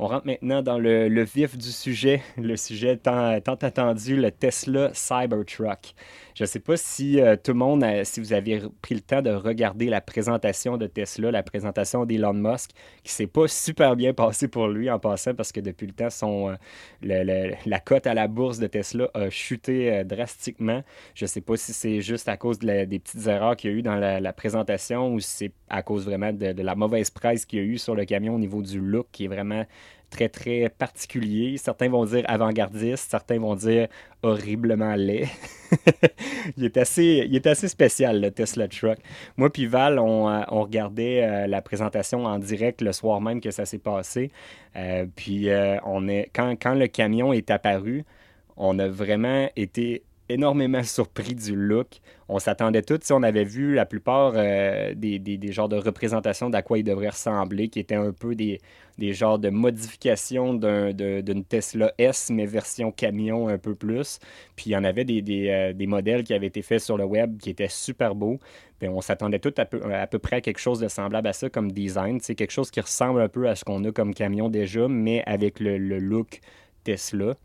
On 0.03 0.07
rentre 0.07 0.25
maintenant 0.25 0.63
dans 0.63 0.79
le, 0.79 1.23
vif 1.23 1.55
du 1.55 1.71
sujet, 1.71 2.23
le 2.35 2.57
sujet 2.57 2.97
tant, 2.97 3.39
attendu, 3.39 4.15
le 4.15 4.31
Tesla 4.31 4.89
Cybertruck. 4.95 5.93
Je 6.35 6.43
ne 6.43 6.47
sais 6.47 6.59
pas 6.59 6.77
si 6.77 7.19
euh, 7.19 7.35
tout 7.35 7.51
le 7.51 7.57
monde, 7.57 7.85
si 8.03 8.19
vous 8.19 8.33
avez 8.33 8.61
pris 8.81 8.95
le 8.95 9.01
temps 9.01 9.21
de 9.21 9.31
regarder 9.31 9.87
la 9.87 10.01
présentation 10.01 10.77
de 10.77 10.87
Tesla, 10.87 11.31
la 11.31 11.43
présentation 11.43 12.05
d'Elon 12.05 12.33
Musk, 12.33 12.71
qui 13.03 13.11
s'est 13.11 13.27
pas 13.27 13.47
super 13.47 13.95
bien 13.95 14.13
passé 14.13 14.47
pour 14.47 14.67
lui 14.67 14.89
en 14.89 14.99
passant 14.99 15.33
parce 15.33 15.51
que 15.51 15.59
depuis 15.59 15.87
le 15.87 15.93
temps, 15.93 16.09
euh, 16.49 17.53
la 17.65 17.79
cote 17.79 18.07
à 18.07 18.13
la 18.13 18.27
bourse 18.27 18.59
de 18.59 18.67
Tesla 18.67 19.09
a 19.13 19.29
chuté 19.29 19.91
euh, 19.91 20.03
drastiquement. 20.03 20.83
Je 21.15 21.25
ne 21.25 21.27
sais 21.27 21.41
pas 21.41 21.57
si 21.57 21.73
c'est 21.73 22.01
juste 22.01 22.29
à 22.29 22.37
cause 22.37 22.59
des 22.59 22.99
petites 22.99 23.27
erreurs 23.27 23.55
qu'il 23.55 23.71
y 23.71 23.73
a 23.73 23.77
eu 23.77 23.81
dans 23.81 23.95
la, 23.95 24.33
présentation 24.33 25.13
ou 25.13 25.19
si 25.19 25.29
c'est 25.29 25.51
à 25.69 25.83
cause 25.83 26.05
vraiment 26.05 26.31
de, 26.31 26.53
de 26.53 26.61
la 26.63 26.73
mauvaise 26.73 27.09
presse 27.09 27.45
qu'il 27.45 27.59
y 27.59 27.61
a 27.61 27.65
eu 27.65 27.77
sur 27.77 27.95
le 27.95 28.05
camion 28.05 28.35
au 28.35 28.39
niveau 28.39 28.61
du 28.61 28.79
look 28.79 29.07
qui 29.11 29.25
est 29.25 29.27
vraiment 29.27 29.65
très, 30.11 30.29
très 30.29 30.69
particulier. 30.69 31.57
Certains 31.57 31.89
vont 31.89 32.05
dire 32.05 32.23
avant-gardiste, 32.27 33.09
certains 33.09 33.39
vont 33.39 33.55
dire 33.55 33.87
horriblement 34.21 34.93
laid. 34.93 35.27
il, 36.57 36.65
est 36.65 36.77
assez, 36.77 37.27
il 37.27 37.55
spécial, 37.69 38.21
le 38.21 38.29
Tesla 38.29 38.67
Truck. 38.67 38.99
Moi 39.37 39.49
puis 39.49 39.65
Val, 39.65 39.97
on, 39.97 40.29
euh, 40.29 40.43
regardait 40.49 41.23
euh, 41.23 41.47
la 41.47 41.61
présentation 41.61 42.25
en 42.25 42.37
direct 42.37 42.81
le 42.81 42.91
soir 42.91 43.21
même 43.21 43.41
que 43.41 43.49
ça 43.49 43.65
s'est 43.65 43.79
passé. 43.79 44.31
Euh, 44.75 45.05
puis 45.15 45.47
on 45.85 46.07
est, 46.07 46.29
quand 46.33 46.75
le 46.75 46.87
camion 46.87 47.33
est 47.33 47.49
apparu, 47.49 48.03
on 48.57 48.77
a 48.77 48.87
vraiment 48.87 49.49
été 49.55 50.03
énormément 50.33 50.83
surpris 50.83 51.35
du 51.35 51.55
look. 51.55 51.99
On 52.29 52.39
s'attendait 52.39 52.81
tous, 52.81 53.11
on 53.11 53.23
avait 53.23 53.43
vu 53.43 53.75
la 53.75 53.85
plupart 53.85 54.33
des, 54.33 55.19
des, 55.19 55.37
des, 55.37 55.51
genres 55.51 55.67
de 55.67 55.75
représentations 55.75 56.49
d'à 56.49 56.61
quoi 56.61 56.77
il 56.77 56.83
devrait 56.83 57.09
ressembler, 57.09 57.67
qui 57.67 57.79
étaient 57.79 57.95
un 57.95 58.13
peu 58.13 58.35
des, 58.35 58.59
des 58.97 59.13
genres 59.13 59.39
de 59.39 59.49
modifications 59.49 60.53
d'une 60.53 61.43
Tesla 61.43 61.91
S, 61.97 62.29
mais 62.31 62.45
version 62.45 62.91
camion 62.91 63.47
un 63.47 63.57
peu 63.57 63.75
plus. 63.75 64.19
Puis 64.55 64.69
il 64.69 64.73
y 64.73 64.77
en 64.77 64.83
avait 64.83 65.03
des, 65.03 65.49
euh, 65.49 65.73
des, 65.73 65.87
modèles 65.87 66.23
qui 66.23 66.33
avaient 66.33 66.47
été 66.47 66.61
faits 66.61 66.81
sur 66.81 66.97
le 66.97 67.05
web 67.05 67.37
qui 67.39 67.49
étaient 67.49 67.67
super 67.67 68.15
beaux. 68.15 68.39
Puis 68.79 68.87
on 68.87 69.01
s'attendait 69.01 69.39
tout 69.39 69.53
à 69.57 69.65
peu, 69.65 69.81
à 69.93 70.07
peu 70.07 70.19
près 70.19 70.37
à 70.37 70.41
quelque 70.41 70.59
chose 70.59 70.79
de 70.79 70.87
semblable 70.87 71.27
à 71.27 71.33
ça 71.33 71.49
comme 71.49 71.71
design. 71.71 72.19
C'est 72.21 72.35
quelque 72.35 72.51
chose 72.51 72.71
qui 72.71 72.79
ressemble 72.79 73.21
un 73.21 73.29
peu 73.29 73.49
à 73.49 73.55
ce 73.55 73.63
qu'on 73.65 73.83
a 73.85 73.91
comme 73.91 74.13
camion 74.13 74.49
déjà, 74.49 74.87
mais 74.87 75.23
avec 75.25 75.59
le, 75.59 75.77
look 75.77 76.39
Tesla. 76.83 77.35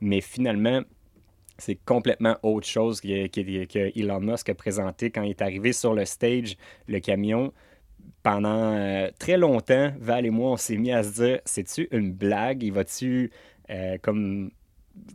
Mais 0.00 0.20
finalement, 0.20 0.82
c'est 1.58 1.76
complètement 1.84 2.36
autre 2.42 2.66
chose 2.66 3.00
que, 3.00 3.26
que, 3.26 3.98
Elon 3.98 4.20
Musk 4.20 4.48
a 4.48 4.54
présenté 4.54 5.10
quand 5.10 5.22
il 5.22 5.30
est 5.30 5.42
arrivé 5.42 5.72
sur 5.72 5.94
le 5.94 6.04
stage, 6.04 6.56
le 6.86 7.00
camion. 7.00 7.52
Pendant 8.22 8.74
euh, 8.74 9.10
très 9.18 9.36
longtemps, 9.36 9.92
Val 9.98 10.26
et 10.26 10.30
moi, 10.30 10.52
on 10.52 10.56
s'est 10.56 10.76
mis 10.76 10.92
à 10.92 11.02
se 11.02 11.22
dire 11.22 11.40
c'est-tu 11.44 11.88
une 11.90 12.12
blague? 12.12 12.62
Il 12.62 12.72
va-tu 12.72 13.30
euh, 13.70 13.98
comme 14.02 14.50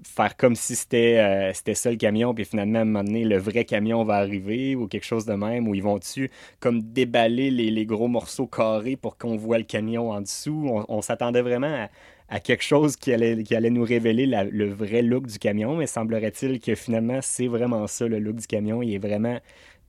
faire 0.06 0.36
comme 0.38 0.56
si 0.56 0.76
c'était 0.76 1.20
euh, 1.20 1.54
c'était 1.54 1.76
ça 1.76 1.92
le 1.92 1.98
camion, 1.98 2.34
puis 2.34 2.46
finalement, 2.46 2.80
à 2.80 2.82
un 2.82 2.86
moment 2.86 3.04
donné, 3.04 3.24
le 3.24 3.38
vrai 3.38 3.66
camion 3.66 4.04
va 4.04 4.16
arriver 4.16 4.76
ou 4.76 4.88
quelque 4.88 5.06
chose 5.06 5.26
de 5.26 5.34
même, 5.34 5.68
ou 5.68 5.76
ils 5.76 5.84
vont-tu 5.84 6.30
comme 6.60 6.82
déballer 6.82 7.52
les, 7.52 7.86
gros 7.86 8.08
morceaux 8.08 8.48
carrés 8.48 8.96
pour 8.96 9.18
qu'on 9.18 9.36
voit 9.36 9.58
le 9.58 9.64
camion 9.64 10.12
en 10.12 10.22
dessous? 10.22 10.70
On, 10.88 11.02
s'attendait 11.02 11.42
vraiment 11.42 11.68
à, 11.68 11.90
quelque 12.44 12.64
chose 12.64 12.96
qui 12.96 13.14
allait, 13.14 13.44
qui 13.44 13.56
allait 13.56 13.70
nous 13.70 13.84
révéler 13.84 14.26
le 14.26 14.70
vrai 14.72 15.02
look 15.02 15.28
du 15.28 15.40
camion, 15.40 15.76
mais 15.76 15.88
semblerait-il 15.88 16.60
que 16.60 16.76
finalement, 16.76 17.20
c'est 17.22 17.48
vraiment 17.48 17.88
ça, 17.88 18.08
le 18.08 18.20
look 18.20 18.38
du 18.38 18.48
camion. 18.48 18.82
Il 18.82 18.94
est 18.94 19.00
vraiment 19.00 19.40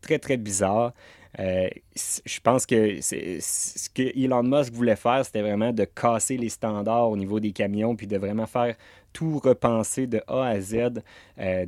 très, 0.00 0.18
très 0.18 0.36
bizarre. 0.36 0.92
Euh, 1.40 1.68
je 1.96 2.40
pense 2.40 2.64
que 2.64 3.00
ce 3.00 3.90
que 3.90 4.16
Elon 4.16 4.44
Musk 4.44 4.72
voulait 4.72 4.96
faire, 4.96 5.24
c'était 5.24 5.42
vraiment 5.42 5.72
de 5.72 5.84
casser 5.84 6.36
les 6.36 6.48
standards 6.48 7.10
au 7.10 7.16
niveau 7.16 7.40
des 7.40 7.50
camions, 7.52 7.96
puis 7.96 8.06
de 8.06 8.16
vraiment 8.16 8.46
faire 8.46 8.76
tout 9.12 9.38
repenser 9.38 10.06
de 10.06 10.22
A 10.26 10.44
à 10.44 10.60
Z, 10.60 11.02
euh, 11.38 11.66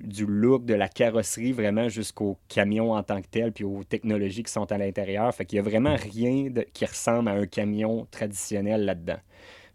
du, 0.00 0.26
look, 0.26 0.64
de 0.64 0.74
la 0.74 0.88
carrosserie, 0.88 1.52
vraiment 1.52 1.88
jusqu'au 1.88 2.36
camion 2.48 2.92
en 2.92 3.02
tant 3.02 3.20
que 3.20 3.28
tel, 3.28 3.52
puis 3.52 3.64
aux 3.64 3.84
technologies 3.84 4.42
qui 4.42 4.52
sont 4.52 4.70
à 4.70 4.78
l'intérieur. 4.78 5.32
Fait 5.34 5.44
qu'il 5.44 5.60
n'y 5.60 5.66
a 5.66 5.70
vraiment 5.70 5.96
rien 5.96 6.48
qui 6.72 6.84
ressemble 6.84 7.28
à 7.28 7.32
un 7.32 7.46
camion 7.46 8.06
traditionnel 8.10 8.84
là-dedans. 8.84 9.18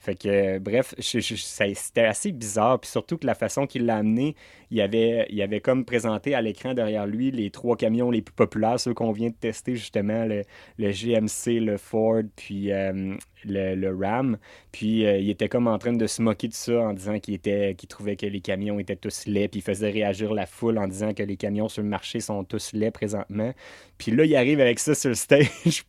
Fait 0.05 0.13
que, 0.15 0.59
bref, 0.59 0.93
c'était 0.99 2.05
assez 2.05 2.31
bizarre. 2.31 2.79
Puis 2.79 2.91
surtout 2.91 3.17
que 3.17 3.25
la 3.25 3.33
façon 3.33 3.65
qu'il 3.65 3.87
l'a 3.87 3.97
amené, 3.97 4.35
il 4.71 4.81
avait, 4.81 5.25
il 5.29 5.41
avait 5.41 5.61
comme 5.61 5.85
présenté 5.85 6.35
à 6.35 6.41
l'écran 6.41 6.73
derrière 6.73 7.05
lui 7.07 7.31
les 7.31 7.49
trois 7.51 7.75
camions 7.75 8.11
les 8.11 8.21
plus 8.21 8.33
populaires, 8.33 8.79
ceux 8.79 8.93
qu'on 8.93 9.11
vient 9.11 9.29
de 9.29 9.35
tester 9.35 9.75
justement, 9.75 10.25
le, 10.25 10.43
le 10.77 10.91
GMC, 10.91 11.59
le 11.59 11.77
Ford, 11.77 12.23
puis 12.35 12.71
euh, 12.71 13.15
le, 13.47 13.95
RAM. 13.95 14.37
Puis 14.71 15.05
euh, 15.05 15.17
il 15.17 15.29
était 15.29 15.49
comme 15.49 15.67
en 15.67 15.77
train 15.77 15.93
de 15.93 16.07
se 16.07 16.21
moquer 16.21 16.47
de 16.47 16.53
ça 16.53 16.79
en 16.81 16.93
disant 16.93 17.19
qu'il 17.19 17.33
était 17.33 17.75
qu'il 17.75 17.87
trouvait 17.87 18.15
que 18.15 18.25
les 18.25 18.41
camions 18.41 18.79
étaient 18.79 18.95
tous 18.95 19.25
laids. 19.25 19.47
Puis 19.47 19.59
il 19.59 19.63
faisait 19.63 19.89
réagir 19.89 20.33
la 20.33 20.45
foule 20.45 20.77
en 20.77 20.87
disant 20.87 21.13
que 21.13 21.23
les 21.23 21.37
camions 21.37 21.69
sur 21.69 21.83
le 21.83 21.89
marché 21.89 22.19
sont 22.19 22.43
tous 22.43 22.73
laids 22.73 22.91
présentement. 22.91 23.53
Puis 23.97 24.11
là, 24.11 24.25
il 24.25 24.35
arrive 24.35 24.59
avec 24.59 24.79
ça 24.79 24.93
sur 24.95 25.09
le 25.09 25.15
stage. 25.15 25.47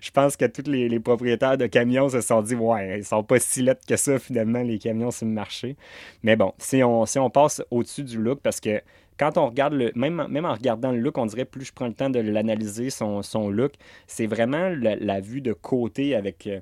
je 0.00 0.10
pense 0.12 0.36
que 0.36 0.46
tous 0.46 0.70
les, 0.70 0.98
propriétaires 1.00 1.58
de 1.58 1.66
camions 1.66 2.08
se 2.08 2.20
sont 2.20 2.42
dit 2.42 2.54
Ouais, 2.54 2.98
ils 2.98 3.04
sont 3.04 3.22
pas 3.22 3.38
si 3.38 3.62
laids 3.62 3.74
que 3.86 3.96
ça 3.96 4.18
finalement, 4.18 4.62
les 4.62 4.78
camions 4.78 5.10
sur 5.10 5.26
le 5.26 5.32
marché. 5.32 5.76
Mais 6.22 6.36
bon, 6.36 6.52
si 6.58 6.82
on, 6.82 7.06
si 7.06 7.18
on 7.18 7.30
passe 7.30 7.62
du 7.96 8.18
look, 8.18 8.40
parce 8.40 8.60
que 8.60 8.82
quand 9.18 9.36
on 9.36 9.46
regarde 9.46 9.74
le. 9.74 9.92
Même, 9.94 10.26
même 10.28 10.44
en 10.44 10.54
regardant 10.54 10.92
le 10.92 10.98
look, 10.98 11.18
on 11.18 11.26
dirait 11.26 11.44
plus 11.44 11.66
je 11.66 11.72
prends 11.72 11.88
le 11.88 11.94
temps 11.94 12.10
de 12.10 12.20
l'analyser, 12.20 12.90
son, 12.90 13.22
son, 13.22 13.50
look, 13.50 13.72
c'est 14.06 14.26
vraiment 14.26 14.70
la, 14.70 15.20
vue 15.20 15.40
de 15.40 15.52
côté 15.52 16.14
avec. 16.14 16.46
Euh, 16.46 16.60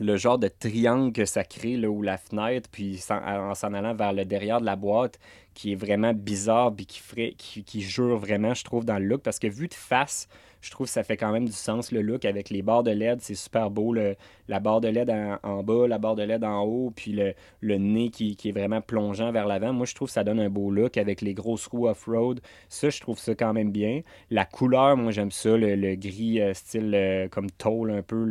le 0.00 0.16
genre 0.16 0.38
de 0.38 0.48
triangle 0.48 1.12
que 1.12 1.24
ça 1.24 1.44
crée, 1.44 1.76
là, 1.76 1.88
ou 1.88 2.02
la 2.02 2.16
fenêtre, 2.16 2.68
puis 2.72 2.98
en 3.10 3.54
s'en 3.54 3.72
allant 3.72 3.94
vers 3.94 4.12
le 4.12 4.24
derrière 4.24 4.60
de 4.60 4.66
la 4.66 4.74
boîte, 4.74 5.20
qui 5.54 5.72
est 5.72 5.76
vraiment 5.76 6.12
bizarre, 6.12 6.74
puis 6.74 6.86
qui, 6.86 6.98
ferait, 6.98 7.34
qui, 7.36 7.62
qui 7.62 7.82
jure 7.82 8.16
vraiment, 8.16 8.54
je 8.54 8.64
trouve, 8.64 8.84
dans 8.84 8.98
le 8.98 9.04
look, 9.04 9.22
parce 9.22 9.38
que 9.38 9.46
vu 9.46 9.68
de 9.68 9.74
face, 9.74 10.28
je 10.62 10.70
trouve 10.70 10.86
que 10.86 10.92
ça 10.92 11.02
fait 11.02 11.16
quand 11.16 11.32
même 11.32 11.44
du 11.44 11.52
sens 11.52 11.90
le 11.90 12.02
look 12.02 12.24
avec 12.24 12.48
les 12.48 12.62
barres 12.62 12.84
de 12.84 12.92
LED. 12.92 13.20
C'est 13.20 13.34
super 13.34 13.68
beau. 13.70 13.92
la 13.92 14.60
barre 14.60 14.80
de 14.80 14.88
LED 14.88 15.10
en, 15.42 15.62
bas, 15.64 15.88
la 15.88 15.98
barre 15.98 16.14
de 16.14 16.22
LED 16.22 16.44
en 16.44 16.62
haut, 16.62 16.92
puis 16.94 17.12
le, 17.60 17.76
nez 17.76 18.10
qui, 18.10 18.38
est 18.44 18.52
vraiment 18.52 18.80
plongeant 18.80 19.32
vers 19.32 19.46
l'avant. 19.46 19.72
Moi, 19.72 19.86
je 19.86 19.94
trouve 19.94 20.08
que 20.08 20.14
ça 20.14 20.22
donne 20.22 20.38
un 20.38 20.48
beau 20.48 20.70
look 20.70 20.96
avec 20.96 21.20
les 21.20 21.34
grosses 21.34 21.66
roues 21.66 21.88
off-road. 21.88 22.40
Ça, 22.68 22.90
je 22.90 23.00
trouve 23.00 23.18
ça 23.18 23.34
quand 23.34 23.52
même 23.52 23.72
bien. 23.72 24.02
La 24.30 24.44
couleur, 24.44 24.96
moi, 24.96 25.10
j'aime 25.10 25.32
ça. 25.32 25.56
Le, 25.56 25.94
gris 25.96 26.40
euh, 26.40 26.54
style 26.54 26.94
euh, 26.94 27.28
comme 27.28 27.50
tôle, 27.50 27.90
un 27.90 28.02
peu, 28.02 28.22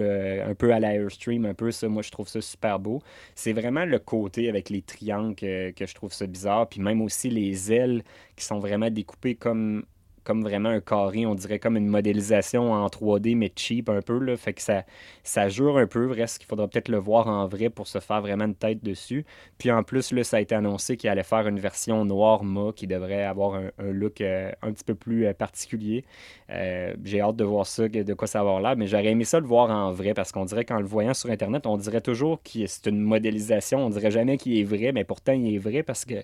un 0.47 0.55
peu 0.55 0.73
à 0.73 0.79
l'Airstream, 0.79 1.45
un 1.45 1.53
peu 1.53 1.71
ça. 1.71 1.89
Moi, 1.89 2.01
je 2.01 2.11
trouve 2.11 2.29
ça 2.29 2.39
super 2.39 2.79
beau. 2.79 3.01
C'est 3.35 3.53
vraiment 3.53 3.83
le 3.83 3.99
côté 3.99 4.47
avec 4.47 4.69
les 4.69 4.81
triangles 4.81 5.35
que, 5.35 5.71
que 5.71 5.85
je 5.85 5.93
trouve 5.93 6.13
ça 6.13 6.27
bizarre. 6.27 6.69
Puis 6.69 6.79
même 6.79 7.01
aussi 7.01 7.29
les 7.29 7.73
ailes 7.73 8.03
qui 8.37 8.45
sont 8.45 8.59
vraiment 8.59 8.89
découpées 8.89 9.35
comme 9.35 9.83
comme 10.23 10.41
vraiment 10.43 10.69
un 10.69 10.81
carré, 10.81 11.25
on 11.25 11.35
dirait 11.35 11.59
comme 11.59 11.77
une 11.77 11.87
modélisation 11.87 12.73
en 12.73 12.87
3D, 12.87 13.35
mais 13.35 13.51
cheap 13.55 13.89
un 13.89 14.01
peu. 14.01 14.19
Là. 14.19 14.37
Fait 14.37 14.53
que 14.53 14.61
ça, 14.61 14.83
ça 15.23 15.49
jure 15.49 15.77
un 15.77 15.87
peu. 15.87 16.11
Reste 16.11 16.39
qu'il 16.39 16.47
faudra 16.47 16.67
peut-être 16.67 16.89
le 16.89 16.97
voir 16.97 17.27
en 17.27 17.47
vrai 17.47 17.69
pour 17.69 17.87
se 17.87 17.99
faire 17.99 18.21
vraiment 18.21 18.45
une 18.45 18.55
tête 18.55 18.83
dessus. 18.83 19.25
Puis 19.57 19.71
en 19.71 19.83
plus, 19.83 20.11
là, 20.11 20.23
ça 20.23 20.37
a 20.37 20.39
été 20.41 20.55
annoncé 20.55 20.97
qu'il 20.97 21.09
allait 21.09 21.23
faire 21.23 21.47
une 21.47 21.59
version 21.59 22.05
noire 22.05 22.43
ma 22.43 22.71
qui 22.73 22.87
devrait 22.87 23.23
avoir 23.23 23.55
un, 23.55 23.71
look 23.91 24.21
euh, 24.21 24.51
un 24.61 24.71
petit 24.71 24.83
peu 24.83 24.95
plus 24.95 25.25
euh, 25.25 25.33
particulier. 25.33 26.05
Euh, 26.49 26.93
j'ai 27.03 27.21
hâte 27.21 27.35
de 27.35 27.43
voir 27.43 27.65
ça, 27.65 27.87
de 27.87 28.13
quoi 28.13 28.27
ça 28.27 28.43
va 28.43 28.49
avoir 28.49 28.61
l'air, 28.61 28.77
mais 28.77 28.87
j'aurais 28.87 29.07
aimé 29.07 29.23
ça 29.23 29.39
le 29.39 29.47
voir 29.47 29.69
en 29.69 29.91
vrai 29.91 30.13
parce 30.13 30.31
qu'on 30.31 30.45
dirait 30.45 30.65
qu'en 30.65 30.79
le 30.79 30.85
voyant 30.85 31.13
sur 31.13 31.29
Internet, 31.29 31.65
on 31.65 31.77
dirait 31.77 32.01
toujours 32.01 32.41
que 32.43 32.65
c'est 32.67 32.87
une 32.87 32.99
modélisation. 32.99 33.85
On 33.85 33.89
dirait 33.89 34.11
jamais 34.11 34.37
qu'il 34.37 34.57
est 34.57 34.63
vrai, 34.63 34.91
mais 34.91 35.03
pourtant 35.03 35.33
il 35.33 35.55
est 35.55 35.59
vrai 35.59 35.83
parce 35.83 36.05
que 36.05 36.15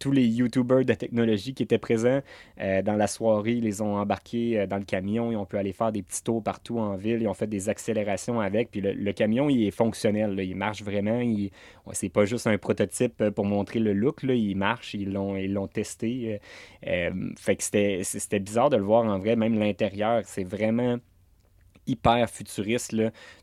tous 0.00 0.10
les 0.10 0.26
YouTubers 0.26 0.84
de 0.84 0.94
technologie 0.94 1.54
qui 1.54 1.62
étaient 1.62 1.78
présents 1.78 2.22
euh, 2.60 2.82
dans 2.82 2.96
la 2.96 3.06
soirée, 3.06 3.52
ils 3.52 3.64
les 3.64 3.82
ont 3.82 3.96
embarqués 3.96 4.60
euh, 4.60 4.66
dans 4.66 4.78
le 4.78 4.84
camion. 4.84 5.30
Ils 5.30 5.36
ont 5.36 5.44
pu 5.44 5.58
aller 5.58 5.72
faire 5.72 5.92
des 5.92 6.02
petits 6.02 6.24
tours 6.24 6.42
partout 6.42 6.78
en 6.78 6.96
ville. 6.96 7.20
Ils 7.20 7.28
ont 7.28 7.34
fait 7.34 7.46
des 7.46 7.68
accélérations 7.68 8.40
avec. 8.40 8.70
Puis 8.70 8.80
le, 8.80 9.12
camion, 9.12 9.48
il 9.48 9.66
est 9.66 9.70
fonctionnel. 9.70 10.40
Il 10.40 10.56
marche 10.56 10.82
vraiment. 10.82 11.20
Il... 11.20 11.50
C'est 11.92 12.08
pas 12.08 12.24
juste 12.24 12.46
un 12.46 12.56
prototype 12.58 13.20
euh, 13.20 13.30
pour 13.30 13.44
montrer 13.44 13.78
le 13.78 13.92
look. 13.92 14.22
Là. 14.22 14.34
Il 14.34 14.56
marche. 14.56 14.94
Ils 14.94 15.12
l'ont, 15.12 15.36
ils 15.36 15.52
l'ont 15.52 15.68
testé. 15.68 16.40
fait 16.82 17.56
que 17.56 17.62
c'était, 17.62 18.00
c'était 18.02 18.40
bizarre 18.40 18.70
de 18.70 18.76
le 18.76 18.82
voir 18.82 19.04
en 19.04 19.18
vrai. 19.18 19.36
Même 19.36 19.58
l'intérieur, 19.58 20.22
c'est 20.24 20.44
vraiment 20.44 20.98
hyper 21.86 22.28
futuriste. 22.30 22.94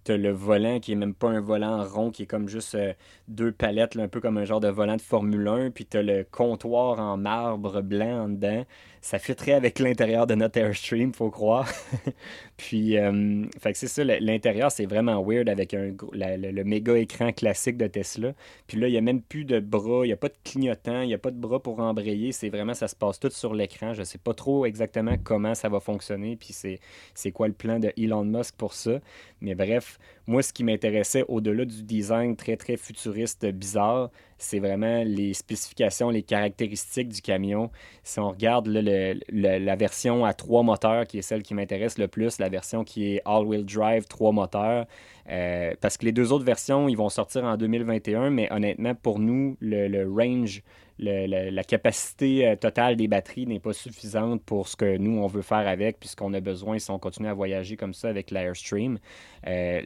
Tu 0.03 0.11
as 0.11 0.17
le 0.17 0.31
volant 0.31 0.79
qui 0.79 0.93
est 0.93 0.95
même 0.95 1.13
pas 1.13 1.29
un 1.29 1.41
volant 1.41 1.83
rond, 1.83 2.11
qui 2.11 2.23
est 2.23 2.27
comme 2.27 2.47
juste 2.47 2.75
euh, 2.75 2.93
deux 3.27 3.51
palettes, 3.51 3.97
un 3.97 4.07
peu 4.07 4.21
comme 4.21 4.37
un 4.37 4.45
genre 4.45 4.59
de 4.59 4.69
volant 4.69 4.95
de 4.95 5.01
Formule 5.01 5.47
1. 5.47 5.71
Puis 5.71 5.85
tu 5.85 5.97
as 5.97 6.03
le 6.03 6.25
comptoir 6.29 6.99
en 6.99 7.17
marbre 7.17 7.81
blanc 7.81 8.25
en 8.25 8.29
dedans 8.29 8.63
ça 9.07 9.19
fitterait 9.19 9.53
avec 9.53 9.79
l'intérieur 9.79 10.27
de 10.27 10.35
notre 10.35 10.59
Airstream, 10.59 11.13
faut 11.13 11.29
croire. 11.29 11.69
puis, 12.57 12.97
euh, 12.97 13.45
fait 13.59 13.71
que 13.71 13.77
c'est 13.77 13.87
ça, 13.87 14.03
l'intérieur, 14.03 14.71
c'est 14.71 14.85
vraiment 14.85 15.23
weird 15.23 15.47
avec 15.47 15.73
un, 15.73 15.93
le, 16.13 16.63
méga 16.63 16.97
écran 16.97 17.31
classique 17.31 17.77
de 17.77 17.87
Tesla. 17.87 18.33
Puis 18.67 18.77
là, 18.77 18.87
il 18.87 18.91
n'y 18.91 18.97
a 18.97 19.01
même 19.01 19.21
plus 19.21 19.45
de 19.45 19.59
bras, 19.59 20.01
il 20.03 20.07
n'y 20.07 20.13
a 20.13 20.17
pas 20.17 20.27
de 20.27 20.35
clignotant, 20.43 21.01
il 21.01 21.07
n'y 21.07 21.13
a 21.13 21.17
pas 21.17 21.31
de 21.31 21.39
bras 21.39 21.61
pour 21.61 21.79
embrayer. 21.79 22.33
C'est 22.33 22.49
vraiment, 22.49 22.73
ça 22.73 22.89
se 22.89 22.95
passe 22.95 23.19
tout 23.19 23.29
sur 23.29 23.53
l'écran. 23.53 23.93
Je 23.93 23.99
ne 23.99 24.05
sais 24.05 24.17
pas 24.17 24.33
trop 24.33 24.65
exactement 24.65 25.15
comment 25.23 25.55
ça 25.55 25.69
va 25.69 25.79
fonctionner, 25.79 26.35
puis 26.35 26.53
c'est 26.53 27.31
quoi 27.31 27.47
le 27.47 27.53
plan 27.53 27.79
de 27.79 27.93
Elon 27.97 28.26
Musk 28.27 28.55
pour 28.55 28.73
ça. 28.73 28.99
Mais 29.41 29.55
bref, 29.55 29.99
moi, 30.27 30.43
ce 30.43 30.51
qui 30.51 30.63
m'intéressait 30.65 31.23
au-delà 31.29 31.63
du 31.63 31.83
design 31.83 32.35
très, 32.35 32.57
très 32.57 32.75
futuriste, 32.75 33.45
bizarre, 33.45 34.11
c'est 34.37 34.59
vraiment 34.59 35.03
les 35.03 35.33
spécifications, 35.33 36.09
les 36.09 36.21
caractéristiques 36.21 37.09
du 37.09 37.21
camion. 37.21 37.71
Si 38.03 38.19
on 38.19 38.29
regarde 38.29 38.67
la 38.67 39.75
version 39.75 40.25
à 40.25 40.33
trois 40.33 40.63
moteurs, 40.63 41.07
qui 41.07 41.17
est 41.17 41.21
celle 41.21 41.43
qui 41.43 41.53
m'intéresse 41.53 41.97
le 41.97 42.07
plus, 42.07 42.39
la 42.39 42.49
version 42.49 42.83
qui 42.83 43.15
est 43.15 43.21
all-wheel 43.25 43.65
drive, 43.65 44.05
trois 44.05 44.31
moteurs, 44.33 44.85
euh, 45.29 45.73
parce 45.81 45.97
que 45.97 46.05
les 46.05 46.11
deux 46.11 46.31
autres 46.31 46.45
versions, 46.45 46.87
ils 46.87 46.97
vont 46.97 47.09
sortir 47.09 47.43
en 47.43 47.57
2021, 47.57 48.29
mais 48.29 48.51
honnêtement, 48.51 48.95
pour 48.95 49.19
nous, 49.19 49.57
le, 49.59 50.05
range, 50.05 50.61
la 50.99 51.63
capacité 51.63 52.47
euh, 52.47 52.55
totale 52.55 52.95
des 52.95 53.07
batteries 53.07 53.45
n'est 53.45 53.59
pas 53.59 53.73
suffisante 53.73 54.41
pour 54.43 54.67
ce 54.67 54.75
que 54.75 54.97
nous, 54.97 55.19
on 55.19 55.27
veut 55.27 55.41
faire 55.41 55.67
avec, 55.67 55.99
puisqu'on 55.99 56.33
a 56.33 56.39
besoin, 56.39 56.79
si 56.79 56.91
on 56.91 56.99
continue 56.99 57.27
à 57.27 57.33
voyager 57.33 57.75
comme 57.75 57.93
ça 57.93 58.07
avec 58.09 58.31
l'Airstream. 58.31 58.99
Euh, 59.47 59.81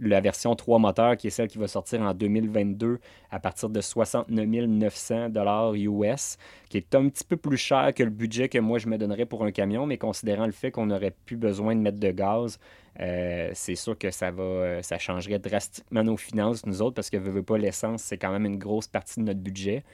la 0.00 0.20
version 0.20 0.54
3 0.54 0.78
moteurs, 0.78 1.16
qui 1.16 1.28
est 1.28 1.30
celle 1.30 1.48
qui 1.48 1.58
va 1.58 1.68
sortir 1.68 2.00
en 2.02 2.14
2022 2.14 2.98
à 3.30 3.40
partir 3.40 3.70
de 3.70 3.80
69 3.80 4.66
900 4.66 5.74
US, 5.74 6.38
qui 6.68 6.76
est 6.76 6.94
un 6.94 7.08
petit 7.08 7.24
peu 7.24 7.36
plus 7.36 7.56
cher 7.56 7.92
que 7.94 8.02
le 8.02 8.10
budget 8.10 8.48
que 8.48 8.58
moi 8.58 8.78
je 8.78 8.88
me 8.88 8.98
donnerais 8.98 9.26
pour 9.26 9.44
un 9.44 9.50
camion, 9.50 9.86
mais 9.86 9.98
considérant 9.98 10.46
le 10.46 10.52
fait 10.52 10.70
qu'on 10.70 10.86
n'aurait 10.86 11.14
plus 11.24 11.36
besoin 11.36 11.74
de 11.74 11.80
mettre 11.80 11.98
de 11.98 12.10
gaz, 12.10 12.58
euh, 13.00 13.50
c'est 13.54 13.74
sûr 13.74 13.98
que 13.98 14.10
ça 14.10 14.30
va, 14.30 14.82
ça 14.82 14.98
changerait 14.98 15.38
drastiquement 15.38 16.04
nos 16.04 16.16
finances, 16.16 16.64
nous 16.66 16.82
autres, 16.82 16.94
parce 16.94 17.10
que 17.10 17.40
pas 17.40 17.58
l'essence, 17.58 18.02
c'est 18.02 18.18
quand 18.18 18.30
même 18.30 18.46
une 18.46 18.58
grosse 18.58 18.86
partie 18.86 19.20
de 19.20 19.24
notre 19.24 19.40
budget. 19.40 19.84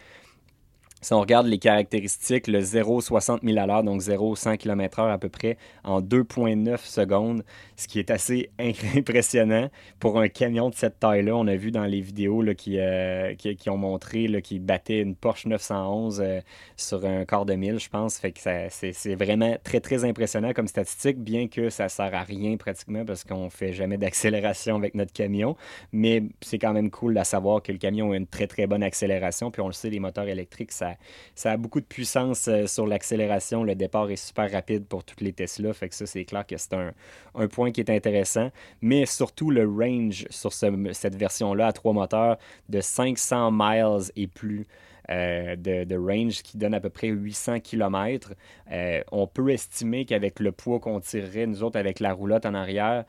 Si 1.02 1.14
on 1.14 1.20
regarde 1.20 1.46
les 1.46 1.58
caractéristiques, 1.58 2.46
le 2.46 2.60
0 2.60 3.00
60 3.00 3.40
000 3.42 3.58
à 3.58 3.66
l'heure, 3.66 3.82
donc 3.82 4.02
0 4.02 4.36
100 4.36 4.58
km/h 4.58 5.10
à 5.10 5.16
peu 5.16 5.30
près, 5.30 5.56
en 5.82 6.02
2,9 6.02 6.76
secondes, 6.84 7.42
ce 7.76 7.88
qui 7.88 7.98
est 7.98 8.10
assez 8.10 8.50
impressionnant 8.58 9.70
pour 9.98 10.20
un 10.20 10.28
camion 10.28 10.68
de 10.68 10.74
cette 10.74 10.98
taille-là. 11.00 11.34
On 11.34 11.46
a 11.46 11.56
vu 11.56 11.70
dans 11.70 11.86
les 11.86 12.02
vidéos 12.02 12.42
là, 12.42 12.54
qui, 12.54 12.78
euh, 12.78 13.34
qui, 13.34 13.70
ont 13.70 13.78
montré 13.78 14.28
qu'il 14.42 14.60
battait 14.60 15.00
une 15.00 15.14
Porsche 15.14 15.46
911 15.46 16.20
euh, 16.20 16.40
sur 16.76 17.06
un 17.06 17.24
quart 17.24 17.46
de 17.46 17.54
mille, 17.54 17.80
je 17.80 17.88
pense. 17.88 18.18
Fait 18.18 18.32
que 18.32 18.40
c'est 18.40 19.14
vraiment 19.14 19.56
très, 19.64 19.80
très 19.80 20.04
impressionnant 20.04 20.52
comme 20.52 20.68
statistique, 20.68 21.18
bien 21.18 21.48
que 21.48 21.70
ça 21.70 21.88
sert 21.88 22.14
à 22.14 22.22
rien 22.22 22.58
pratiquement 22.58 23.06
parce 23.06 23.24
qu'on 23.24 23.48
fait 23.48 23.72
jamais 23.72 23.96
d'accélération 23.96 24.76
avec 24.76 24.94
notre 24.94 25.14
camion. 25.14 25.56
Mais 25.92 26.24
c'est 26.42 26.58
quand 26.58 26.74
même 26.74 26.90
cool 26.90 27.14
de 27.14 27.24
savoir 27.24 27.62
que 27.62 27.72
le 27.72 27.78
camion 27.78 28.12
a 28.12 28.16
une 28.16 28.26
très, 28.26 28.46
très 28.46 28.66
bonne 28.66 28.82
accélération. 28.82 29.50
Puis 29.50 29.62
on 29.62 29.66
le 29.66 29.72
sait, 29.72 29.88
les 29.88 30.00
moteurs 30.00 30.28
électriques, 30.28 30.72
ça 30.72 30.89
ça, 31.34 31.52
a 31.52 31.56
beaucoup 31.56 31.80
de 31.80 31.86
puissance 31.86 32.48
euh, 32.48 32.66
sur 32.66 32.86
l'accélération. 32.86 33.64
Le 33.64 33.74
départ 33.74 34.10
est 34.10 34.16
super 34.16 34.50
rapide 34.50 34.86
pour 34.86 35.04
toutes 35.04 35.20
les 35.20 35.32
Tesla. 35.32 35.72
Fait 35.72 35.88
que 35.88 35.94
ça, 35.94 36.06
c'est 36.06 36.24
clair 36.24 36.46
que 36.46 36.56
c'est 36.56 36.74
un, 36.74 37.48
point 37.48 37.72
qui 37.72 37.80
est 37.80 37.90
intéressant. 37.90 38.50
Mais 38.80 39.06
surtout 39.06 39.50
le 39.50 39.66
range 39.66 40.26
sur 40.30 40.52
cette 40.52 41.16
version-là 41.16 41.68
à 41.68 41.72
trois 41.72 41.92
moteurs 41.92 42.38
de 42.68 42.80
500 42.80 43.50
miles 43.52 44.10
et 44.16 44.26
plus. 44.26 44.66
Euh, 45.08 45.56
de, 45.56 45.96
range 45.96 46.42
qui 46.42 46.56
donne 46.56 46.72
à 46.72 46.78
peu 46.78 46.90
près 46.90 47.08
800 47.08 47.60
km. 47.60 48.32
Euh, 48.70 49.02
on 49.10 49.26
peut 49.26 49.50
estimer 49.50 50.04
qu'avec 50.04 50.38
le 50.38 50.52
poids 50.52 50.78
qu'on 50.78 51.00
tirerait, 51.00 51.46
nous 51.46 51.64
autres, 51.64 51.78
avec 51.80 51.98
la 51.98 52.12
roulotte 52.12 52.46
en 52.46 52.54
arrière, 52.54 53.04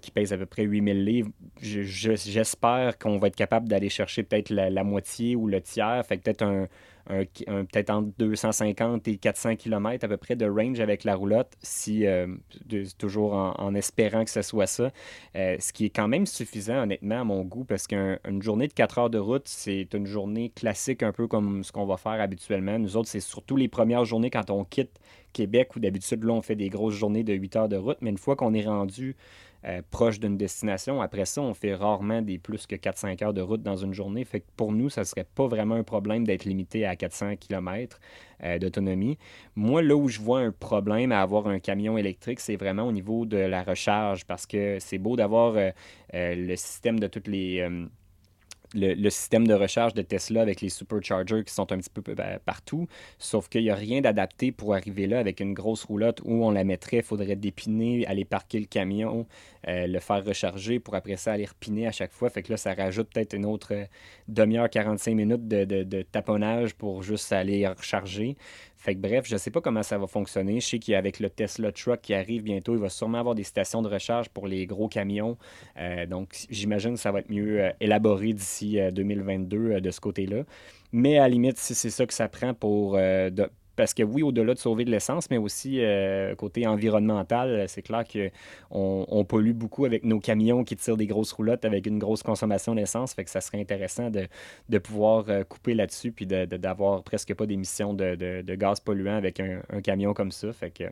qui 0.00 0.12
pèse 0.12 0.32
à 0.32 0.38
peu 0.38 0.46
près 0.46 0.62
8000 0.62 1.04
livres, 1.04 1.30
j'espère 1.60 2.96
qu'on 2.96 3.18
va 3.18 3.26
être 3.26 3.36
capable 3.36 3.68
d'aller 3.68 3.88
chercher 3.88 4.22
peut-être 4.22 4.50
la, 4.50 4.84
moitié 4.84 5.36
ou 5.36 5.48
le 5.48 5.60
tiers. 5.60 6.04
Fait 6.06 6.16
peut-être 6.16 6.42
un, 6.42 6.62
un, 6.62 6.68
peut-être 7.06 7.90
entre 7.90 8.10
250 8.18 9.08
et 9.08 9.16
400 9.16 9.56
km 9.56 10.04
à 10.04 10.08
peu 10.08 10.16
près 10.16 10.36
de 10.36 10.46
range 10.46 10.80
avec 10.80 11.04
la 11.04 11.14
roulotte, 11.14 11.52
si, 11.62 12.06
euh, 12.06 12.26
toujours 12.98 13.34
en, 13.34 13.74
espérant 13.74 14.24
que 14.24 14.30
ce 14.30 14.42
soit 14.42 14.66
ça. 14.66 14.90
Euh, 15.36 15.56
ce 15.58 15.72
qui 15.72 15.86
est 15.86 15.90
quand 15.90 16.08
même 16.08 16.26
suffisant, 16.26 16.82
honnêtement, 16.82 17.20
à 17.20 17.24
mon 17.24 17.42
goût, 17.42 17.64
parce 17.64 17.86
qu'une 17.86 18.42
journée 18.42 18.68
de 18.68 18.72
4 18.72 18.98
heures 18.98 19.10
de 19.10 19.18
route, 19.18 19.46
c'est 19.46 19.92
une 19.92 20.06
journée 20.06 20.50
classique, 20.50 21.02
un 21.02 21.12
peu 21.12 21.26
comme 21.26 21.64
ce 21.64 21.72
qu'on 21.72 21.86
va 21.86 21.96
faire 21.96 22.20
habituellement. 22.20 22.78
Nous 22.78 22.96
autres, 22.96 23.08
c'est 23.08 23.20
surtout 23.20 23.56
les 23.56 23.68
premières 23.68 24.04
journées 24.04 24.30
quand 24.30 24.50
on 24.50 24.64
quitte 24.64 24.98
Québec, 25.32 25.76
où 25.76 25.80
d'habitude, 25.80 26.24
là, 26.24 26.32
on 26.32 26.42
fait 26.42 26.56
des 26.56 26.68
grosses 26.68 26.94
journées 26.94 27.24
de 27.24 27.34
8 27.34 27.56
heures 27.56 27.68
de 27.68 27.76
route, 27.76 27.98
mais 28.00 28.10
une 28.10 28.18
fois 28.18 28.36
qu'on 28.36 28.54
est 28.54 28.66
rendu 28.66 29.16
euh, 29.66 29.82
proche 29.90 30.20
d'une 30.20 30.36
destination. 30.36 31.00
Après 31.00 31.24
ça, 31.24 31.40
on 31.40 31.54
fait 31.54 31.74
rarement 31.74 32.22
des 32.22 32.38
plus 32.38 32.66
que 32.66 32.76
4-5 32.76 33.24
heures 33.24 33.34
de 33.34 33.40
route 33.40 33.62
dans 33.62 33.76
une 33.76 33.94
journée. 33.94 34.24
Fait 34.24 34.44
pour 34.56 34.72
nous, 34.72 34.90
ça 34.90 35.02
ne 35.02 35.06
serait 35.06 35.26
pas 35.34 35.46
vraiment 35.46 35.74
un 35.74 35.82
problème 35.82 36.26
d'être 36.26 36.44
limité 36.44 36.86
à 36.86 36.96
400 36.96 37.36
km 37.36 37.98
euh, 38.42 38.58
d'autonomie. 38.58 39.18
Moi, 39.56 39.82
là 39.82 39.96
où 39.96 40.08
je 40.08 40.20
vois 40.20 40.40
un 40.40 40.52
problème 40.52 41.12
à 41.12 41.22
avoir 41.22 41.46
un 41.46 41.58
camion 41.58 41.96
électrique, 41.96 42.40
c'est 42.40 42.56
vraiment 42.56 42.84
au 42.84 42.92
niveau 42.92 43.26
de 43.26 43.38
la 43.38 43.62
recharge 43.62 44.24
parce 44.24 44.46
que 44.46 44.78
c'est 44.80 44.98
beau 44.98 45.16
d'avoir 45.16 45.56
le 46.12 46.56
système 46.56 47.00
de 47.00 47.06
toutes 47.06 47.28
les 47.28 47.66
le, 48.74 49.10
système 49.10 49.46
de 49.46 49.54
recharge 49.54 49.94
de 49.94 50.02
Tesla 50.02 50.42
avec 50.42 50.60
les 50.60 50.68
superchargers 50.68 51.44
qui 51.44 51.54
sont 51.54 51.70
un 51.72 51.78
petit 51.78 51.90
peu 51.90 52.14
ben, 52.14 52.38
partout, 52.44 52.86
sauf 53.18 53.48
qu'il 53.48 53.62
n'y 53.62 53.70
a 53.70 53.74
rien 53.74 54.00
d'adapté 54.00 54.52
pour 54.52 54.74
arriver 54.74 55.06
là 55.06 55.18
avec 55.18 55.40
une 55.40 55.54
grosse 55.54 55.84
roulotte 55.84 56.20
où 56.24 56.44
on 56.44 56.50
la 56.50 56.64
mettrait, 56.64 56.98
il 56.98 57.02
faudrait 57.02 57.36
dépiner, 57.36 58.06
aller 58.06 58.24
parquer 58.24 58.60
le 58.60 58.66
camion, 58.66 59.26
euh, 59.68 59.86
le 59.86 59.98
faire 60.00 60.24
recharger 60.24 60.78
pour 60.80 60.94
après 60.94 61.16
ça 61.16 61.32
aller 61.32 61.46
repiner 61.46 61.86
à 61.86 61.92
chaque 61.92 62.12
fois. 62.12 62.28
Fait 62.30 62.42
que 62.42 62.52
là, 62.52 62.56
ça 62.56 62.74
rajoute 62.74 63.08
peut-être 63.12 63.34
une 63.34 63.46
autre 63.46 63.72
euh, 63.72 63.84
demi-heure, 64.28 64.68
45 64.68 65.14
minutes 65.14 65.48
de, 65.48 65.64
de, 65.64 66.02
taponnage 66.02 66.74
pour 66.74 67.02
juste 67.02 67.32
aller 67.32 67.66
recharger. 67.66 68.36
Fait 68.84 68.94
que 68.94 69.00
bref, 69.00 69.26
je 69.26 69.32
ne 69.32 69.38
sais 69.38 69.50
pas 69.50 69.62
comment 69.62 69.82
ça 69.82 69.96
va 69.96 70.06
fonctionner. 70.06 70.60
Je 70.60 70.66
sais 70.66 70.78
qu'avec 70.78 71.18
le 71.18 71.30
Tesla 71.30 71.72
Truck 71.72 72.02
qui 72.02 72.12
arrive 72.12 72.42
bientôt, 72.42 72.74
il 72.74 72.80
va 72.80 72.90
sûrement 72.90 73.16
avoir 73.16 73.34
des 73.34 73.42
stations 73.42 73.80
de 73.80 73.88
recharge 73.88 74.28
pour 74.28 74.46
les 74.46 74.66
gros 74.66 74.88
camions. 74.88 75.38
Euh, 75.78 76.04
donc, 76.04 76.36
j'imagine 76.50 76.92
que 76.92 77.00
ça 77.00 77.10
va 77.10 77.20
être 77.20 77.30
mieux 77.30 77.72
élaboré 77.80 78.34
d'ici 78.34 78.78
2022 78.92 79.80
de 79.80 79.90
ce 79.90 80.00
côté-là. 80.00 80.42
Mais 80.92 81.16
à 81.16 81.22
la 81.22 81.28
limite, 81.30 81.56
si 81.56 81.74
c'est 81.74 81.88
ça 81.88 82.04
que 82.04 82.12
ça 82.12 82.28
prend 82.28 82.52
pour, 82.52 82.98
parce 83.76 83.94
que 83.94 84.02
oui, 84.02 84.22
au-delà 84.22 84.54
de 84.54 84.58
sauver 84.58 84.84
de 84.84 84.90
l'essence, 84.90 85.30
mais 85.30 85.38
aussi 85.38 85.78
euh, 85.80 86.34
côté 86.34 86.66
environnemental, 86.66 87.66
c'est 87.68 87.82
clair 87.82 88.04
qu'on 88.04 89.06
on 89.08 89.24
pollue 89.24 89.52
beaucoup 89.52 89.84
avec 89.84 90.04
nos 90.04 90.20
camions 90.20 90.64
qui 90.64 90.76
tirent 90.76 90.96
des 90.96 91.06
grosses 91.06 91.32
roulottes 91.32 91.64
avec 91.64 91.86
une 91.86 91.98
grosse 91.98 92.22
consommation 92.22 92.74
d'essence. 92.74 93.14
Fait 93.14 93.24
que 93.24 93.30
ça 93.30 93.40
serait 93.40 93.60
intéressant 93.60 94.10
de, 94.10 94.26
de 94.68 94.78
pouvoir 94.78 95.24
euh, 95.28 95.44
couper 95.44 95.74
là-dessus 95.74 96.12
puis 96.12 96.26
d'avoir 96.26 97.02
presque 97.02 97.34
pas 97.34 97.46
d'émissions 97.46 97.94
de, 97.94 98.14
de, 98.14 98.54
gaz 98.54 98.80
polluant 98.80 99.16
avec 99.16 99.40
un, 99.40 99.60
camion 99.82 100.14
comme 100.14 100.30
ça. 100.30 100.52
Fait 100.52 100.70
que, 100.70 100.84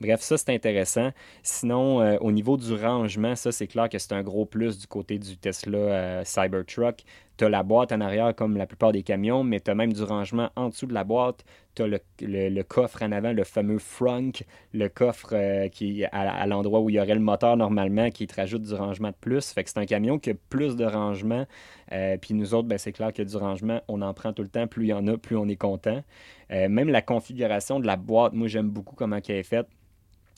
bref, 0.00 0.20
ça 0.20 0.38
c'est 0.38 0.54
intéressant. 0.54 1.10
Sinon, 1.42 2.00
euh, 2.00 2.16
au 2.20 2.32
niveau 2.32 2.56
du 2.56 2.74
rangement, 2.74 3.36
ça 3.36 3.52
c'est 3.52 3.66
clair 3.66 3.88
que 3.88 3.98
c'est 3.98 4.12
un 4.12 4.22
gros 4.22 4.46
plus 4.46 4.78
du 4.78 4.86
côté 4.86 5.18
du 5.18 5.36
Tesla 5.36 6.24
Cybertruck 6.24 7.04
tu 7.36 7.44
as 7.44 7.48
la 7.48 7.62
boîte 7.62 7.92
en 7.92 8.00
arrière 8.00 8.34
comme 8.34 8.56
la 8.56 8.66
plupart 8.66 8.92
des 8.92 9.02
camions, 9.02 9.44
mais 9.44 9.60
tu 9.60 9.70
as 9.70 9.74
même 9.74 9.92
du 9.92 10.02
rangement 10.02 10.50
en 10.56 10.68
dessous 10.68 10.86
de 10.86 10.94
la 10.94 11.04
boîte. 11.04 11.44
Tu 11.74 11.82
as 11.82 11.86
le, 11.86 12.62
coffre 12.62 13.02
en 13.02 13.12
avant, 13.12 13.32
le 13.32 13.44
fameux 13.44 13.78
frunk, 13.78 14.44
le 14.74 14.88
coffre 14.88 15.30
euh, 15.32 15.68
qui 15.68 16.04
à, 16.04 16.46
l'endroit 16.46 16.80
où 16.80 16.90
il 16.90 16.96
y 16.96 17.00
aurait 17.00 17.14
le 17.14 17.20
moteur 17.20 17.56
normalement, 17.56 18.10
qui 18.10 18.26
te 18.26 18.36
rajoute 18.36 18.62
du 18.62 18.74
rangement 18.74 19.08
de 19.08 19.16
plus. 19.18 19.52
Fait 19.52 19.64
que 19.64 19.70
c'est 19.70 19.78
un 19.78 19.86
camion 19.86 20.18
qui 20.18 20.30
a 20.30 20.34
plus 20.50 20.76
de 20.76 20.84
rangement. 20.84 21.46
Euh, 21.92 22.18
puis 22.18 22.34
nous 22.34 22.52
autres, 22.52 22.68
ben, 22.68 22.76
c'est 22.76 22.92
clair 22.92 23.12
que 23.12 23.22
du 23.22 23.36
rangement, 23.36 23.80
on 23.88 24.02
en 24.02 24.12
prend 24.12 24.32
tout 24.32 24.42
le 24.42 24.48
temps. 24.48 24.66
Plus 24.66 24.84
il 24.84 24.88
y 24.88 24.92
en 24.92 25.06
a, 25.06 25.16
plus 25.16 25.36
on 25.36 25.48
est 25.48 25.56
content. 25.56 26.02
Euh, 26.50 26.68
même 26.68 26.90
la 26.90 27.00
configuration 27.00 27.80
de 27.80 27.86
la 27.86 27.96
boîte, 27.96 28.34
moi 28.34 28.48
j'aime 28.48 28.68
beaucoup 28.68 28.94
comment 28.94 29.18
elle 29.26 29.36
est 29.36 29.42
faite 29.42 29.66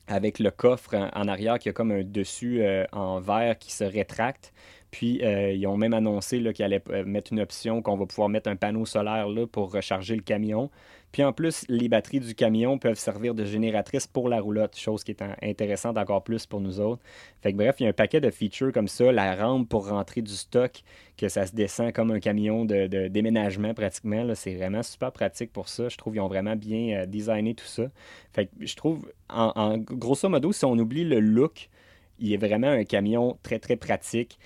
avec 0.07 0.39
le 0.39 0.51
coffre 0.51 0.95
en, 0.95 1.29
arrière 1.29 1.59
qui 1.59 1.71
a 1.71 1.73
comme 1.73 1.91
un 1.91 2.05
dessus 2.05 2.63
en 2.93 3.21
verre 3.21 3.59
qui 3.59 3.73
se 3.73 3.85
rétracte. 3.85 4.53
Puis, 4.91 5.23
ils 5.25 5.67
ont 5.67 5.79
même 5.79 5.95
annoncé 5.95 6.43
qu'ils 6.53 6.63
allaient 6.63 6.83
mettre 7.07 7.33
une 7.33 7.41
option 7.41 7.81
qu'on 7.81 7.97
va 7.97 8.05
pouvoir 8.05 8.29
mettre 8.29 8.51
un 8.51 8.57
panneau 8.57 8.85
solaire 8.85 9.29
là, 9.29 9.47
pour 9.47 9.73
recharger 9.73 10.15
le 10.15 10.21
camion. 10.21 10.71
Puis 11.15 11.23
en 11.23 11.33
plus, 11.33 11.65
les 11.69 11.89
batteries 11.89 12.19
du 12.19 12.35
camion 12.35 12.77
peuvent 12.77 12.99
servir 12.99 13.37
de 13.37 13.45
génératrice 13.45 14.09
pour 14.09 14.29
la 14.29 14.41
roulotte, 14.41 14.77
chose 14.77 15.05
qui 15.05 15.13
est 15.13 15.23
intéressante 15.43 15.97
encore 15.97 16.25
plus 16.25 16.45
pour 16.45 16.61
nous 16.61 16.81
autres. 16.81 17.01
Fait 17.41 17.53
que 17.53 17.57
bref, 17.57 17.77
il 17.79 17.85
y 17.85 17.87
a 17.87 17.91
un 17.91 17.93
paquet 17.93 18.21
de 18.21 18.31
features 18.31 18.73
comme 18.73 18.89
ça, 18.89 19.13
la 19.13 19.37
rampe 19.37 19.69
pour 19.69 19.89
rentrer 19.89 20.23
du 20.23 20.33
stock, 20.33 20.83
que 21.17 21.29
ça 21.29 21.47
se 21.47 21.55
descend 21.55 21.93
comme 21.93 22.11
un 22.11 22.19
camion 22.19 22.65
de, 22.65 23.07
déménagement 23.07 23.75
pratiquement. 23.75 24.27
C'est 24.35 24.57
vraiment 24.57 24.83
super 24.83 25.13
pratique 25.13 25.53
pour 25.53 25.69
ça. 25.69 25.89
Je 25.89 25.97
trouve 25.97 26.15
qu'ils 26.15 26.23
ont 26.23 26.27
vraiment 26.27 26.57
bien 26.57 27.03
euh, 27.03 27.07
designé 27.07 27.55
tout 27.55 27.65
ça. 27.65 27.85
Fait 28.33 28.47
que 28.47 28.51
je 28.67 28.75
trouve, 28.75 29.09
en, 29.29 29.53
en 29.55 29.79
grosso 29.79 30.29
modo, 30.29 30.51
si 30.51 30.65
on 30.65 30.77
oublie 30.77 31.05
le 31.05 31.21
look, 31.21 31.69
il 32.19 32.33
est 32.33 32.37
vraiment 32.37 32.69
un 32.69 32.85
camion 32.85 33.39
très, 33.43 33.59
très 33.59 33.77
pratique. 33.77 34.39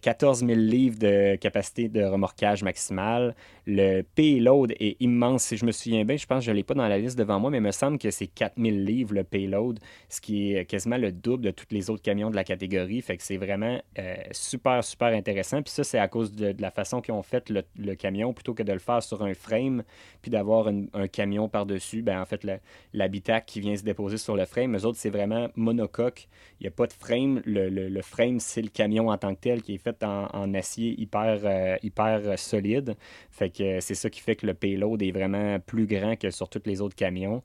14 0.00 0.42
euh, 0.42 0.46
000 0.46 0.60
livres 0.60 0.98
de 0.98 1.36
capacité 1.36 1.88
de 1.88 2.02
remorquage 2.02 2.62
maximale. 2.62 3.34
Le 3.66 4.02
payload 4.02 4.72
est 4.78 4.96
immense. 5.00 5.44
Si 5.44 5.56
je 5.56 5.66
me 5.66 5.72
souviens 5.72 6.04
bien, 6.04 6.16
je 6.16 6.26
pense 6.26 6.38
que 6.38 6.46
je 6.46 6.50
ne 6.52 6.56
l'ai 6.56 6.62
pas 6.62 6.74
dans 6.74 6.86
la 6.86 6.98
liste 6.98 7.18
devant 7.18 7.40
moi, 7.40 7.50
mais 7.50 7.58
il 7.58 7.62
me 7.62 7.72
semble 7.72 7.98
que 7.98 8.10
c'est 8.10 8.28
4 8.28 8.54
000 8.56 8.76
livres 8.76 9.14
le 9.14 9.24
payload, 9.24 9.80
ce 10.08 10.20
qui 10.20 10.54
est 10.54 10.64
quasiment 10.66 10.96
le 10.96 11.10
double 11.10 11.44
de 11.44 11.50
tous 11.50 11.66
les 11.70 11.90
autres 11.90 12.02
camions 12.02 12.30
de 12.30 12.36
la 12.36 12.44
catégorie. 12.44 13.02
Fait 13.02 13.16
que 13.16 13.22
c'est 13.22 13.36
vraiment 13.36 13.80
euh, 13.98 14.16
super, 14.30 14.84
super 14.84 15.08
intéressant. 15.08 15.62
Puis 15.62 15.72
ça, 15.72 15.82
c'est 15.82 15.98
à 15.98 16.06
cause 16.08 16.32
de, 16.32 16.54
la 16.58 16.70
façon 16.70 17.00
qu'ils 17.00 17.14
ont 17.14 17.22
fait 17.22 17.50
le, 17.50 17.94
camion, 17.94 18.32
plutôt 18.32 18.54
que 18.54 18.62
de 18.62 18.72
le 18.72 18.78
faire 18.78 19.02
sur 19.02 19.22
un 19.22 19.34
frame, 19.34 19.82
puis 20.22 20.30
d'avoir 20.30 20.68
un 20.68 21.08
camion 21.08 21.48
par-dessus. 21.48 22.02
Ben, 22.02 22.20
en 22.20 22.24
fait, 22.24 22.46
l'habitacle 22.92 23.46
qui 23.46 23.60
vient 23.60 23.76
se 23.76 23.82
déposer 23.82 24.16
sur 24.16 24.36
le 24.36 24.44
frame, 24.44 24.76
eux 24.76 24.84
autres, 24.84 24.98
c'est 24.98 25.10
vraiment 25.10 25.48
monocoque. 25.56 26.28
Il 26.60 26.64
n'y 26.64 26.68
a 26.68 26.70
pas 26.70 26.86
de 26.86 26.92
frame. 26.92 27.05
Le, 27.08 28.00
frame, 28.02 28.40
c'est 28.40 28.62
le 28.62 28.68
camion 28.68 29.08
en 29.08 29.18
tant 29.18 29.34
que 29.34 29.40
tel 29.40 29.62
qui 29.62 29.74
est 29.74 29.78
faite 29.78 30.02
en, 30.02 30.54
acier 30.54 30.98
hyper, 31.00 31.40
euh, 31.44 31.76
hyper 31.82 32.38
solide. 32.38 32.96
Fait 33.30 33.50
que 33.50 33.80
c'est 33.80 33.94
ça 33.94 34.10
qui 34.10 34.20
fait 34.20 34.36
que 34.36 34.46
le 34.46 34.54
payload 34.54 35.02
est 35.02 35.12
vraiment 35.12 35.58
plus 35.60 35.86
grand 35.86 36.16
que 36.16 36.30
sur 36.30 36.48
tous 36.48 36.62
les 36.66 36.80
autres 36.80 36.96
camions. 36.96 37.42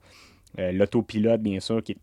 Euh, 0.58 0.72
l'autopilote, 0.72 1.40
bien 1.40 1.60
sûr, 1.60 1.82
qui 1.82 1.92
est 1.92 1.98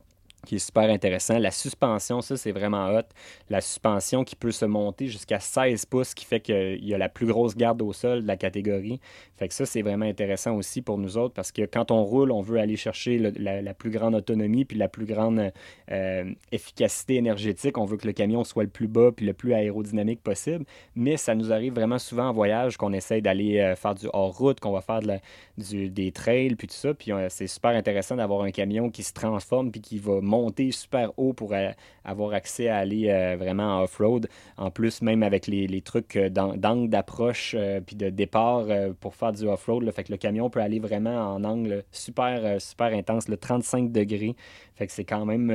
qui 0.46 0.56
est 0.56 0.60
super 0.60 0.90
intéressant. 0.90 1.38
La 1.38 1.52
suspension, 1.52 2.22
ça, 2.22 2.38
c'est 2.38 2.52
vraiment 2.52 2.88
hot. 2.88 3.04
La 3.50 3.62
suspension 3.62 4.24
qui 4.24 4.36
peut 4.36 4.52
se 4.52 4.66
monter 4.66 5.08
jusqu'à 5.08 5.40
16 5.40 5.86
pouces, 5.86 6.14
qui 6.14 6.26
fait 6.26 6.40
qu'il 6.40 6.84
y 6.86 6.94
a 6.94 6.98
la 6.98 7.10
plus 7.10 7.28
grosse 7.28 7.56
garde 7.56 7.82
au 7.82 7.94
sol 7.94 8.22
de 8.22 8.28
la 8.28 8.38
catégorie. 8.38 9.00
Fait 9.38 9.48
que 9.48 9.54
ça, 9.54 9.66
c'est 9.66 9.82
vraiment 9.82 10.06
intéressant 10.06 10.56
aussi 10.56 10.82
pour 10.82 10.98
nous 10.98 11.18
autres 11.18 11.34
parce 11.34 11.52
que 11.52 11.66
quand 11.66 11.92
on 11.92 12.04
roule, 12.04 12.32
on 12.32 12.42
veut 12.42 12.60
aller 12.60 12.76
chercher 12.76 13.18
la, 13.18 13.74
plus 13.74 13.90
grande 13.90 14.16
autonomie 14.16 14.66
puis 14.66 14.78
la 14.78 14.90
plus 14.90 15.06
grande 15.06 15.52
euh, 15.92 16.34
efficacité 16.52 17.16
énergétique. 17.16 17.78
On 17.78 17.86
veut 17.86 17.98
que 17.98 18.08
le 18.08 18.14
camion 18.14 18.44
soit 18.44 18.64
le 18.64 18.70
plus 18.70 18.88
bas 18.88 19.12
puis 19.16 19.26
le 19.26 19.34
plus 19.34 19.54
aérodynamique 19.54 20.22
possible. 20.22 20.66
Mais 20.96 21.18
ça 21.18 21.36
nous 21.36 21.54
arrive 21.54 21.74
vraiment 21.74 22.00
souvent 22.00 22.30
en 22.30 22.34
voyage 22.34 22.78
qu'on 22.78 22.94
essaye 22.94 23.22
d'aller 23.22 23.60
euh, 23.60 23.76
faire 23.76 23.96
du 23.96 24.08
hors-route, 24.12 24.60
qu'on 24.60 24.72
va 24.72 24.82
faire 24.82 25.00
de 25.02 25.20
des 25.58 26.12
trails 26.12 26.56
puis 26.56 26.68
tout 26.68 26.76
ça. 26.76 26.94
Puis 26.94 27.12
euh, 27.12 27.28
c'est 27.30 27.48
super 27.48 27.72
intéressant 27.72 28.16
d'avoir 28.16 28.42
un 28.44 28.52
camion 28.52 28.90
qui 28.90 29.04
se 29.04 29.14
transforme 29.14 29.72
puis 29.72 29.82
qui 29.82 29.98
va 29.98 30.22
monter 30.30 30.72
super 30.72 31.12
haut 31.18 31.34
pour 31.34 31.54
euh, 31.54 31.72
avoir 32.06 32.34
accès 32.34 32.70
à 32.70 32.78
aller 32.78 33.10
euh, 33.10 33.36
vraiment 33.38 33.80
en 33.80 33.84
off-road. 33.84 34.28
En 34.58 34.72
plus, 34.72 35.02
même 35.02 35.24
avec 35.24 35.48
les, 35.48 35.82
trucs 35.82 36.16
euh, 36.16 36.30
d'angle 36.30 36.90
d'approche 36.90 37.56
puis 37.86 37.96
de 37.96 38.10
départ 38.10 38.66
pour 39.00 39.16
faire 39.16 39.32
du 39.32 39.46
off-road, 39.48 39.90
fait 39.92 40.04
que 40.04 40.12
le 40.12 40.18
camion 40.18 40.50
peut 40.50 40.62
aller 40.62 40.80
vraiment 40.80 41.36
en 41.36 41.44
angle 41.44 41.84
super, 41.92 42.62
super 42.62 42.88
intense, 42.94 43.28
le 43.28 43.38
35 43.38 43.92
degrés. 43.92 44.36
Fait 44.76 44.88
que 44.88 44.94
c'est 44.94 45.04
quand 45.04 45.26
même 45.26 45.48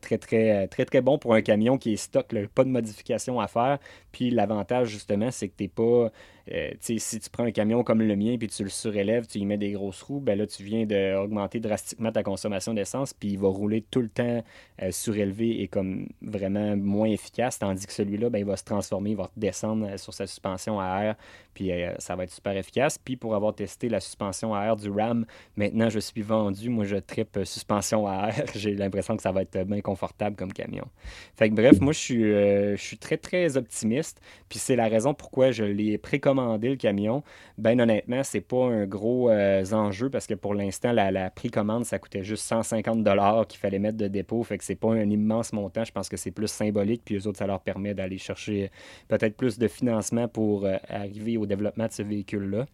très, 0.00 0.18
très, 0.18 0.66
très, 0.68 0.84
très 0.84 1.00
bon 1.00 1.18
pour 1.18 1.34
un 1.34 1.42
camion 1.42 1.76
qui 1.76 1.94
est 1.94 1.96
stock, 1.96 2.34
pas 2.54 2.64
de 2.64 2.70
modification 2.70 3.40
à 3.40 3.48
faire. 3.48 3.78
Puis 4.12 4.30
l'avantage, 4.30 4.88
justement, 4.88 5.30
c'est 5.30 5.48
que 5.48 5.56
tu 5.56 5.64
n'es 5.64 5.68
pas 5.68 6.10
euh, 6.50 6.70
si 6.80 7.20
tu 7.20 7.30
prends 7.30 7.44
un 7.44 7.52
camion 7.52 7.84
comme 7.84 8.02
le 8.02 8.16
mien 8.16 8.36
puis 8.38 8.48
tu 8.48 8.64
le 8.64 8.70
surélèves, 8.70 9.26
tu 9.26 9.38
y 9.38 9.46
mets 9.46 9.58
des 9.58 9.72
grosses 9.72 10.02
roues, 10.02 10.20
ben 10.20 10.36
là, 10.36 10.46
tu 10.46 10.62
viens 10.62 10.84
d'augmenter 10.86 11.60
drastiquement 11.60 12.10
ta 12.10 12.22
consommation 12.22 12.74
d'essence, 12.74 13.12
puis 13.12 13.30
il 13.30 13.38
va 13.38 13.48
rouler 13.48 13.84
tout 13.90 14.00
le 14.00 14.08
temps 14.08 14.42
euh, 14.82 14.90
surélevé 14.90 15.62
et 15.62 15.68
comme 15.68 16.08
vraiment 16.20 16.76
moins 16.76 17.08
efficace, 17.08 17.58
tandis 17.58 17.86
que 17.86 17.92
celui-là, 17.92 18.30
ben, 18.30 18.38
il 18.38 18.44
va 18.44 18.56
se 18.56 18.64
transformer, 18.64 19.10
il 19.10 19.16
va 19.16 19.30
descendre 19.36 19.86
euh, 19.86 19.96
sur 19.96 20.14
sa 20.14 20.26
suspension 20.26 20.80
à 20.80 21.04
air, 21.04 21.16
puis 21.54 21.70
ça 21.98 22.16
va 22.16 22.24
être 22.24 22.30
super 22.30 22.56
efficace. 22.56 22.96
Puis 22.96 23.16
pour 23.16 23.34
avoir 23.34 23.54
testé 23.54 23.90
la 23.90 24.00
suspension 24.00 24.54
à 24.54 24.64
air 24.64 24.76
du 24.76 24.90
RAM, 24.90 25.26
maintenant 25.56 25.90
je 25.90 25.98
suis 25.98 26.22
vendu, 26.22 26.70
moi 26.70 26.86
je 26.86 26.96
tripe 26.96 27.38
suspension 27.44 28.06
à 28.06 28.28
air, 28.28 28.46
j'ai 28.54 28.74
l'impression 28.74 29.16
que 29.16 29.22
ça 29.22 29.32
va 29.32 29.42
être 29.42 29.64
bien 29.64 29.82
confortable 29.82 30.34
comme 30.34 30.52
camion. 30.52 30.86
Fait 31.36 31.50
que 31.50 31.54
bref, 31.54 31.80
moi 31.80 31.92
je 31.92 31.98
suis, 31.98 32.22
je 32.22 32.76
suis 32.78 32.96
très 32.96 33.18
très 33.18 33.58
optimiste, 33.58 34.20
puis 34.48 34.58
c'est 34.58 34.76
la 34.76 34.88
raison 34.88 35.12
pourquoi 35.12 35.50
je 35.50 35.64
l'ai 35.64 35.98
précommandé 35.98 36.31
le 36.34 36.76
camion, 36.76 37.22
ben 37.58 37.80
honnêtement, 37.80 38.22
c'est 38.22 38.40
pas 38.40 38.64
un 38.66 38.86
gros 38.86 39.30
euh, 39.30 39.64
enjeu 39.72 40.10
parce 40.10 40.26
que 40.26 40.34
pour 40.34 40.54
l'instant, 40.54 40.92
la, 40.92 41.10
la 41.10 41.30
précommande, 41.30 41.84
ça 41.84 41.98
coûtait 41.98 42.24
juste 42.24 42.44
150 42.44 43.04
qu'il 43.48 43.58
fallait 43.58 43.78
mettre 43.78 43.98
de 43.98 44.08
dépôt. 44.08 44.42
Fait 44.42 44.58
que 44.58 44.64
c'est 44.64 44.74
pas 44.74 44.92
un 44.92 45.08
immense 45.10 45.52
montant. 45.52 45.84
Je 45.84 45.92
pense 45.92 46.08
que 46.08 46.16
c'est 46.16 46.30
plus 46.30 46.48
symbolique. 46.48 47.02
Puis 47.04 47.16
eux 47.16 47.26
autres, 47.26 47.38
ça 47.38 47.46
leur 47.46 47.60
permet 47.60 47.94
d'aller 47.94 48.18
chercher 48.18 48.70
peut-être 49.08 49.36
plus 49.36 49.58
de 49.58 49.68
financement 49.68 50.28
pour 50.28 50.64
euh, 50.64 50.76
arriver 50.88 51.36
au 51.36 51.46
développement 51.46 51.86
de 51.86 51.92
ce 51.92 52.02
véhicule-là. 52.02 52.66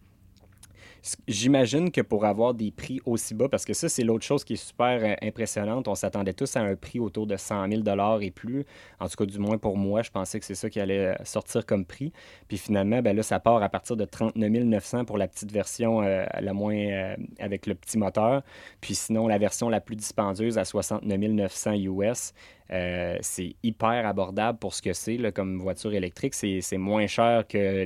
J'imagine 1.27 1.91
que 1.91 2.01
pour 2.01 2.25
avoir 2.25 2.53
des 2.53 2.71
prix 2.71 2.99
aussi 3.05 3.33
bas, 3.33 3.47
parce 3.49 3.65
que 3.65 3.73
ça, 3.73 3.89
c'est 3.89 4.03
l'autre 4.03 4.25
chose 4.25 4.43
qui 4.43 4.53
est 4.53 4.63
super 4.63 4.99
euh, 5.03 5.15
impressionnante, 5.21 5.87
on 5.87 5.95
s'attendait 5.95 6.33
tous 6.33 6.55
à 6.55 6.61
un 6.61 6.75
prix 6.75 6.99
autour 6.99 7.27
de 7.27 7.37
100 7.37 7.69
000 7.69 8.19
et 8.21 8.31
plus. 8.31 8.65
En 8.99 9.07
tout 9.07 9.15
cas, 9.15 9.25
du 9.25 9.39
moins 9.39 9.57
pour 9.57 9.77
moi, 9.77 10.01
je 10.01 10.11
pensais 10.11 10.39
que 10.39 10.45
c'est 10.45 10.55
ça 10.55 10.69
qui 10.69 10.79
allait 10.79 11.07
euh, 11.07 11.15
sortir 11.23 11.65
comme 11.65 11.85
prix. 11.85 12.11
Puis 12.47 12.57
finalement, 12.57 13.01
ben 13.01 13.15
là, 13.15 13.23
ça 13.23 13.39
part 13.39 13.61
à 13.63 13.69
partir 13.69 13.95
de 13.95 14.05
39 14.05 14.49
900 14.49 15.05
pour 15.05 15.17
la 15.17 15.27
petite 15.27 15.51
version, 15.51 16.01
euh, 16.01 16.25
la 16.39 16.53
moins 16.53 17.15
avec 17.39 17.65
le 17.65 17.75
petit 17.75 17.97
moteur. 17.97 18.43
Puis 18.81 18.95
sinon, 18.95 19.27
la 19.27 19.37
version 19.37 19.69
la 19.69 19.81
plus 19.81 19.95
dispendieuse 19.95 20.57
à 20.57 20.65
69 20.65 21.19
900 21.19 21.73
US. 21.73 22.33
Euh, 22.71 23.17
c'est 23.21 23.55
hyper 23.63 24.05
abordable 24.05 24.59
pour 24.59 24.73
ce 24.73 24.81
que 24.81 24.93
c'est 24.93 25.17
comme 25.33 25.59
voiture 25.59 25.93
électrique. 25.93 26.33
C'est 26.35 26.77
moins 26.77 27.07
cher 27.07 27.47
que 27.47 27.83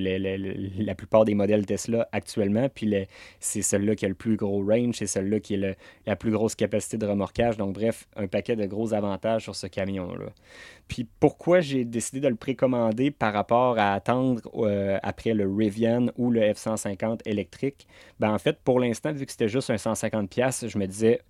la 0.83 0.95
plupart 0.95 1.25
des 1.25 1.35
modèles 1.35 1.65
Tesla 1.65 2.07
actuellement. 2.11 2.67
Puis 2.69 2.93
c'est 3.39 3.61
celle-là 3.61 3.95
qui 3.95 4.05
a 4.05 4.09
le 4.09 4.15
plus 4.15 4.35
gros 4.35 4.63
range, 4.63 4.95
c'est 4.95 5.07
celle-là 5.07 5.39
qui 5.39 5.63
a 5.63 5.73
la 6.05 6.15
plus 6.15 6.31
grosse 6.31 6.55
capacité 6.55 6.97
de 6.97 7.05
remorquage. 7.05 7.57
Donc 7.57 7.73
bref, 7.73 8.07
un 8.15 8.27
paquet 8.27 8.55
de 8.55 8.65
gros 8.65 8.93
avantages 8.93 9.43
sur 9.43 9.55
ce 9.55 9.67
camion-là. 9.67 10.29
Puis 10.87 11.07
pourquoi 11.19 11.61
j'ai 11.61 11.85
décidé 11.85 12.19
de 12.19 12.27
le 12.27 12.35
précommander 12.35 13.09
par 13.09 13.33
rapport 13.33 13.79
à 13.79 13.93
attendre 13.93 14.41
euh, 14.55 14.99
après 15.01 15.33
le 15.33 15.49
Rivian 15.49 16.07
ou 16.17 16.29
le 16.29 16.41
F-150 16.41 17.21
électrique? 17.25 17.87
Ben 18.19 18.31
en 18.31 18.37
fait, 18.37 18.59
pour 18.63 18.79
l'instant, 18.79 19.13
vu 19.13 19.25
que 19.25 19.31
c'était 19.31 19.47
juste 19.47 19.69
un 19.69 19.75
150$, 19.75 20.67
je 20.67 20.77
me 20.77 20.85
disais, 20.85 21.21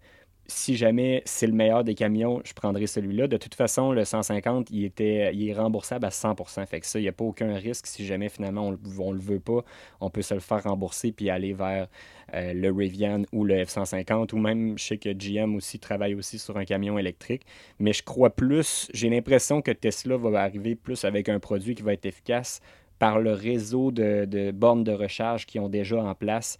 si 0.47 0.75
jamais 0.75 1.21
c'est 1.25 1.47
le 1.47 1.53
meilleur 1.53 1.83
des 1.83 1.95
camions, 1.95 2.41
je 2.43 2.53
prendrai 2.53 2.85
celui-là. 2.85 3.27
De 3.27 3.37
toute 3.37 3.55
façon, 3.55 3.91
le 3.93 4.03
150, 4.03 4.69
il, 4.71 4.83
était, 4.83 5.33
il 5.33 5.47
est 5.47 5.53
remboursable 5.53 6.05
à 6.05 6.09
100% 6.09 6.65
Fait 6.67 6.81
que 6.81 6.85
ça, 6.85 6.99
il 6.99 7.03
n'y 7.03 7.07
a 7.07 7.13
pas 7.13 7.23
aucun 7.23 7.53
risque. 7.55 7.87
Si 7.87 8.05
jamais 8.05 8.27
finalement 8.27 8.67
on 8.67 8.71
ne 8.71 9.13
le 9.13 9.21
veut 9.21 9.39
pas, 9.39 9.63
on 10.01 10.09
peut 10.09 10.21
se 10.21 10.33
le 10.33 10.41
faire 10.41 10.63
rembourser 10.63 11.11
puis 11.11 11.29
aller 11.29 11.53
vers 11.53 11.87
euh, 12.33 12.53
le 12.53 12.71
Rivian 12.71 13.23
ou 13.31 13.45
le 13.45 13.63
F-150. 13.63 14.33
Ou 14.33 14.37
même, 14.37 14.77
je 14.77 14.83
sais 14.83 14.97
que 14.97 15.09
GM 15.13 15.55
aussi 15.55 15.79
travaille 15.79 16.13
aussi 16.13 16.39
sur 16.39 16.57
un 16.57 16.65
camion 16.65 16.97
électrique. 16.97 17.45
Mais 17.79 17.93
je 17.93 18.03
crois 18.03 18.29
plus, 18.29 18.89
j'ai 18.93 19.09
l'impression 19.09 19.61
que 19.61 19.71
Tesla 19.71 20.17
va 20.17 20.41
arriver 20.41 20.75
plus 20.75 21.05
avec 21.05 21.29
un 21.29 21.39
produit 21.39 21.73
qui 21.73 21.83
va 21.83 21.93
être 21.93 22.05
efficace 22.05 22.59
par 22.99 23.19
le 23.19 23.31
réseau 23.31 23.91
de, 23.91 24.25
de 24.25 24.51
bornes 24.51 24.83
de 24.83 24.91
recharge 24.91 25.45
qu'ils 25.45 25.61
ont 25.61 25.69
déjà 25.69 26.03
en 26.03 26.15
place. 26.15 26.57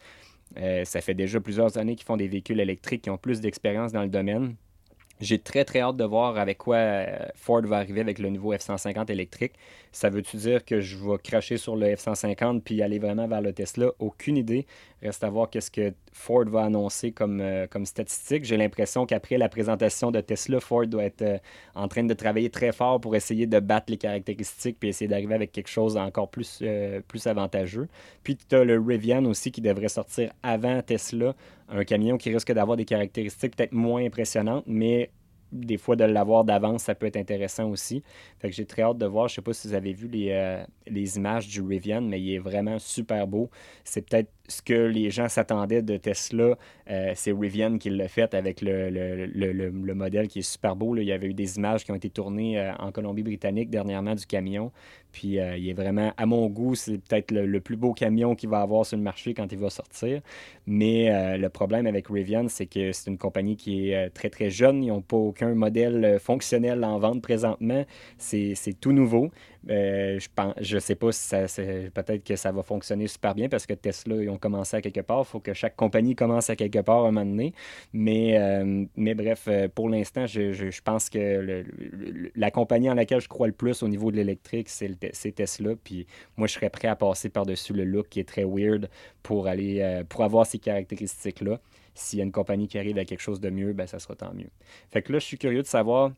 Euh, 0.57 0.85
ça 0.85 1.01
fait 1.01 1.13
déjà 1.13 1.39
plusieurs 1.39 1.77
années 1.77 1.95
qu'ils 1.95 2.05
font 2.05 2.17
des 2.17 2.27
véhicules 2.27 2.59
électriques 2.59 3.03
qui 3.03 3.09
ont 3.09 3.17
plus 3.17 3.41
d'expérience 3.41 3.91
dans 3.91 4.03
le 4.03 4.09
domaine. 4.09 4.55
J'ai 5.21 5.39
très 5.39 5.63
très 5.63 5.79
hâte 5.79 5.95
de 5.95 6.03
voir 6.03 6.37
avec 6.37 6.57
quoi 6.57 6.75
euh, 6.75 7.17
Ford 7.35 7.61
va 7.61 7.77
arriver 7.77 8.01
avec 8.01 8.19
le 8.19 8.29
nouveau 8.29 8.53
F-150 8.53 9.11
électrique. 9.11 9.53
Ça 9.91 10.09
veut-tu 10.09 10.37
dire 10.37 10.65
que 10.65 10.81
je 10.81 10.97
vais 10.97 11.17
cracher 11.23 11.57
sur 11.57 11.75
le 11.75 11.95
F-150 11.95 12.61
puis 12.61 12.81
aller 12.81 12.99
vraiment 12.99 13.27
vers 13.27 13.41
le 13.41 13.53
Tesla? 13.53 13.91
Aucune 13.99 14.37
idée. 14.37 14.65
Reste 15.01 15.23
à 15.23 15.29
voir 15.29 15.49
qu'est-ce 15.49 15.69
que 15.69 15.93
Ford 16.11 16.45
va 16.45 16.63
annoncer 16.63 17.11
comme, 17.11 17.41
euh, 17.41 17.67
comme 17.67 17.85
statistique. 17.85 18.43
J'ai 18.43 18.57
l'impression 18.57 19.05
qu'après 19.05 19.37
la 19.37 19.49
présentation 19.49 20.11
de 20.11 20.19
Tesla, 20.19 20.59
Ford 20.59 20.87
doit 20.87 21.03
être 21.03 21.21
euh, 21.21 21.37
en 21.75 21.87
train 21.87 22.03
de 22.03 22.13
travailler 22.13 22.49
très 22.49 22.71
fort 22.71 22.99
pour 22.99 23.15
essayer 23.15 23.45
de 23.45 23.59
battre 23.59 23.91
les 23.91 23.97
caractéristiques 23.97 24.77
puis 24.79 24.89
essayer 24.89 25.07
d'arriver 25.07 25.35
avec 25.35 25.51
quelque 25.51 25.69
chose 25.69 25.95
encore 25.95 26.29
plus, 26.29 26.63
plus 27.07 27.27
avantageux. 27.27 27.87
Puis 28.23 28.35
tu 28.35 28.55
as 28.55 28.63
le 28.63 28.79
Rivian 28.79 29.23
aussi 29.25 29.51
qui 29.51 29.61
devrait 29.61 29.89
sortir 29.89 30.31
avant 30.41 30.81
Tesla, 30.81 31.35
un 31.69 31.83
camion 31.83 32.17
qui 32.17 32.31
risque 32.31 32.51
d'avoir 32.51 32.77
des 32.77 32.85
caractéristiques 32.85 33.55
peut-être 33.55 33.73
moins 33.73 34.05
impressionnantes, 34.05 34.63
mais 34.67 35.09
des 35.53 35.77
fois 35.77 35.95
de 35.95 36.03
l'avoir 36.03 36.43
d'avance, 36.43 36.83
ça 36.83 36.95
peut 36.95 37.05
être 37.05 37.17
intéressant 37.17 37.69
aussi. 37.69 38.03
Fait 38.39 38.49
que 38.49 38.55
j'ai 38.55 38.65
très 38.65 38.81
hâte 38.81 38.97
de 38.97 39.05
voir. 39.05 39.27
Je 39.27 39.35
sais 39.35 39.41
pas 39.41 39.53
si 39.53 39.67
vous 39.67 39.73
avez 39.73 39.93
vu 39.93 40.07
les, 40.07 40.31
euh, 40.31 40.63
les 40.87 41.17
images 41.17 41.47
du 41.47 41.61
Rivian, 41.61 42.01
mais 42.01 42.19
il 42.19 42.33
est 42.33 42.39
vraiment 42.39 42.79
super 42.79 43.27
beau. 43.27 43.49
C'est 43.83 44.09
peut-être 44.09 44.31
ce 44.47 44.61
que 44.61 44.73
les 44.73 45.09
gens 45.09 45.29
s'attendaient 45.29 45.81
de 45.81 45.95
Tesla, 45.97 46.57
euh, 46.89 47.13
c'est 47.15 47.31
Rivian 47.31 47.77
qui 47.77 47.89
l'a 47.89 48.07
fait 48.07 48.33
avec 48.33 48.61
le, 48.61 49.93
modèle 49.93 50.27
qui 50.27 50.39
est 50.39 50.41
super 50.41 50.75
beau. 50.75 50.95
Il 50.97 51.03
y 51.03 51.11
avait 51.11 51.27
eu 51.27 51.33
des 51.33 51.57
images 51.57 51.85
qui 51.85 51.91
ont 51.91 51.95
été 51.95 52.09
tournées 52.09 52.59
euh, 52.59 52.73
en 52.79 52.91
Colombie-Britannique 52.91 53.69
dernièrement 53.69 54.15
du 54.15 54.25
camion. 54.25 54.71
Puis 55.13 55.39
euh, 55.39 55.55
il 55.55 55.69
est 55.69 55.73
vraiment, 55.73 56.11
à 56.17 56.25
mon 56.25 56.47
goût, 56.47 56.75
c'est 56.75 56.97
peut-être 56.97 57.31
le, 57.31 57.61
plus 57.61 57.77
beau 57.77 57.93
camion 57.93 58.35
qu'il 58.35 58.49
va 58.49 58.59
avoir 58.59 58.85
sur 58.85 58.97
le 58.97 59.03
marché 59.03 59.33
quand 59.33 59.49
il 59.53 59.57
va 59.57 59.69
sortir. 59.69 60.21
Mais 60.67 61.37
le 61.37 61.49
problème 61.49 61.87
avec 61.87 62.07
Rivian, 62.07 62.47
c'est 62.49 62.65
que 62.65 62.91
c'est 62.91 63.09
une 63.09 63.17
compagnie 63.17 63.55
qui 63.55 63.91
est 63.91 64.09
très 64.09 64.29
très 64.29 64.49
jeune. 64.49 64.83
Ils 64.83 64.87
n'ont 64.87 65.01
pas 65.01 65.17
aucun 65.17 65.53
modèle 65.53 66.19
fonctionnel 66.19 66.83
en 66.83 66.99
vente 66.99 67.21
présentement. 67.21 67.85
C'est 68.17 68.55
tout 68.81 68.91
nouveau. 68.91 69.29
Euh, 69.69 70.19
je 70.19 70.27
pense, 70.33 70.53
je 70.59 70.77
sais 70.77 70.95
pas 70.95 71.11
si 71.11 71.21
ça, 71.21 71.45
peut-être 71.93 72.23
que 72.23 72.35
ça 72.35 72.51
va 72.51 72.63
fonctionner 72.63 73.07
super 73.07 73.33
bien 73.33 73.47
parce 73.47 73.65
que 73.65 73.73
Tesla, 73.73 74.15
ils 74.21 74.29
ont 74.29 74.37
commencé 74.37 74.75
à 74.75 74.81
quelque 74.81 74.99
part. 74.99 75.21
Il 75.21 75.25
faut 75.25 75.39
que 75.39 75.53
chaque 75.53 75.75
compagnie 75.75 76.15
commence 76.15 76.49
à 76.49 76.55
quelque 76.55 76.79
part 76.79 77.05
à 77.05 77.07
un 77.07 77.11
moment 77.11 77.25
donné. 77.25 77.53
Mais, 77.93 78.37
euh, 78.37 78.85
mais 78.95 79.13
bref, 79.13 79.45
euh, 79.47 79.67
pour 79.73 79.89
l'instant, 79.89 80.25
je, 80.25 80.51
je, 80.51 80.81
pense 80.81 81.09
que 81.09 81.63
la 82.35 82.51
compagnie 82.51 82.89
en 82.89 82.95
laquelle 82.95 83.21
je 83.21 83.29
crois 83.29 83.47
le 83.47 83.53
plus 83.53 83.83
au 83.83 83.87
niveau 83.87 84.11
de 84.11 84.17
l'électrique, 84.17 84.67
c'est 84.69 85.31
Tesla. 85.35 85.71
Puis 85.81 86.07
moi, 86.35 86.47
je 86.47 86.53
serais 86.53 86.69
prêt 86.69 86.89
à 86.89 86.95
passer 86.95 87.29
par-dessus 87.29 87.73
le 87.73 87.85
look 87.85 88.09
qui 88.09 88.19
est 88.19 88.27
très 88.27 88.43
weird 88.43 88.89
pour 89.21 89.47
aller 89.47 90.03
pour 90.09 90.23
avoir 90.23 90.45
ces 90.45 90.59
caractéristiques-là. 90.59 91.59
S'il 91.95 92.19
y 92.19 92.21
a 92.21 92.25
une 92.25 92.31
compagnie 92.31 92.67
qui 92.67 92.77
arrive 92.79 92.97
à 92.97 93.05
quelque 93.05 93.21
chose 93.21 93.39
de 93.39 93.49
mieux, 93.49 93.73
ben, 93.73 93.85
ça 93.85 93.99
sera 93.99 94.15
tant 94.15 94.33
mieux. 94.33 94.49
Fait 94.89 95.01
que 95.01 95.13
là, 95.13 95.19
je 95.19 95.25
suis 95.25 95.37
curieux 95.37 95.61
de 95.61 95.67
savoir 95.67 96.11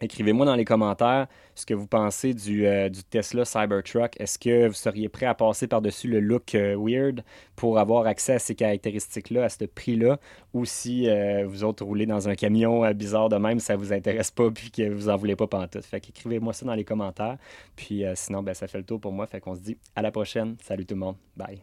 Écrivez-moi 0.00 0.46
dans 0.46 0.54
les 0.54 0.64
commentaires 0.64 1.26
ce 1.54 1.66
que 1.66 1.74
vous 1.74 1.86
pensez 1.86 2.32
du, 2.32 2.66
euh, 2.66 2.88
du 2.88 3.04
Tesla 3.04 3.44
Cybertruck. 3.44 4.18
Est-ce 4.18 4.38
que 4.38 4.68
vous 4.68 4.74
seriez 4.74 5.08
prêt 5.08 5.26
à 5.26 5.34
passer 5.34 5.66
par-dessus 5.66 6.08
le 6.08 6.20
look 6.20 6.54
euh, 6.54 6.76
weird 6.78 7.22
pour 7.54 7.78
avoir 7.78 8.06
accès 8.06 8.34
à 8.34 8.38
ces 8.38 8.54
caractéristiques-là, 8.54 9.44
à 9.44 9.48
ce 9.48 9.64
prix-là, 9.64 10.18
ou 10.54 10.64
si 10.64 11.08
euh, 11.08 11.44
vous 11.46 11.64
autres 11.64 11.84
roulez 11.84 12.06
dans 12.06 12.28
un 12.28 12.34
camion 12.34 12.90
bizarre 12.92 13.28
de 13.28 13.36
même, 13.36 13.60
ça 13.60 13.76
vous 13.76 13.92
intéresse 13.92 14.30
pas 14.30 14.50
puis 14.50 14.70
que 14.70 14.88
vous 14.88 15.08
en 15.08 15.16
voulez 15.16 15.36
pas 15.36 15.46
pantoute. 15.46 15.84
Fait 15.84 16.00
qu'écrivez-moi 16.00 16.52
ça 16.52 16.64
dans 16.64 16.74
les 16.74 16.84
commentaires. 16.84 17.36
Puis 17.76 18.04
sinon, 18.14 18.42
ben, 18.42 18.54
ça 18.54 18.66
fait 18.66 18.78
le 18.78 18.84
tour 18.84 19.00
pour 19.00 19.12
moi. 19.12 19.26
Fait 19.26 19.40
qu'on 19.40 19.54
se 19.54 19.60
dit 19.60 19.76
à 19.94 20.02
la 20.02 20.10
prochaine. 20.10 20.56
Salut 20.62 20.86
tout 20.86 20.94
le 20.94 21.00
monde. 21.00 21.16
Bye. 21.36 21.60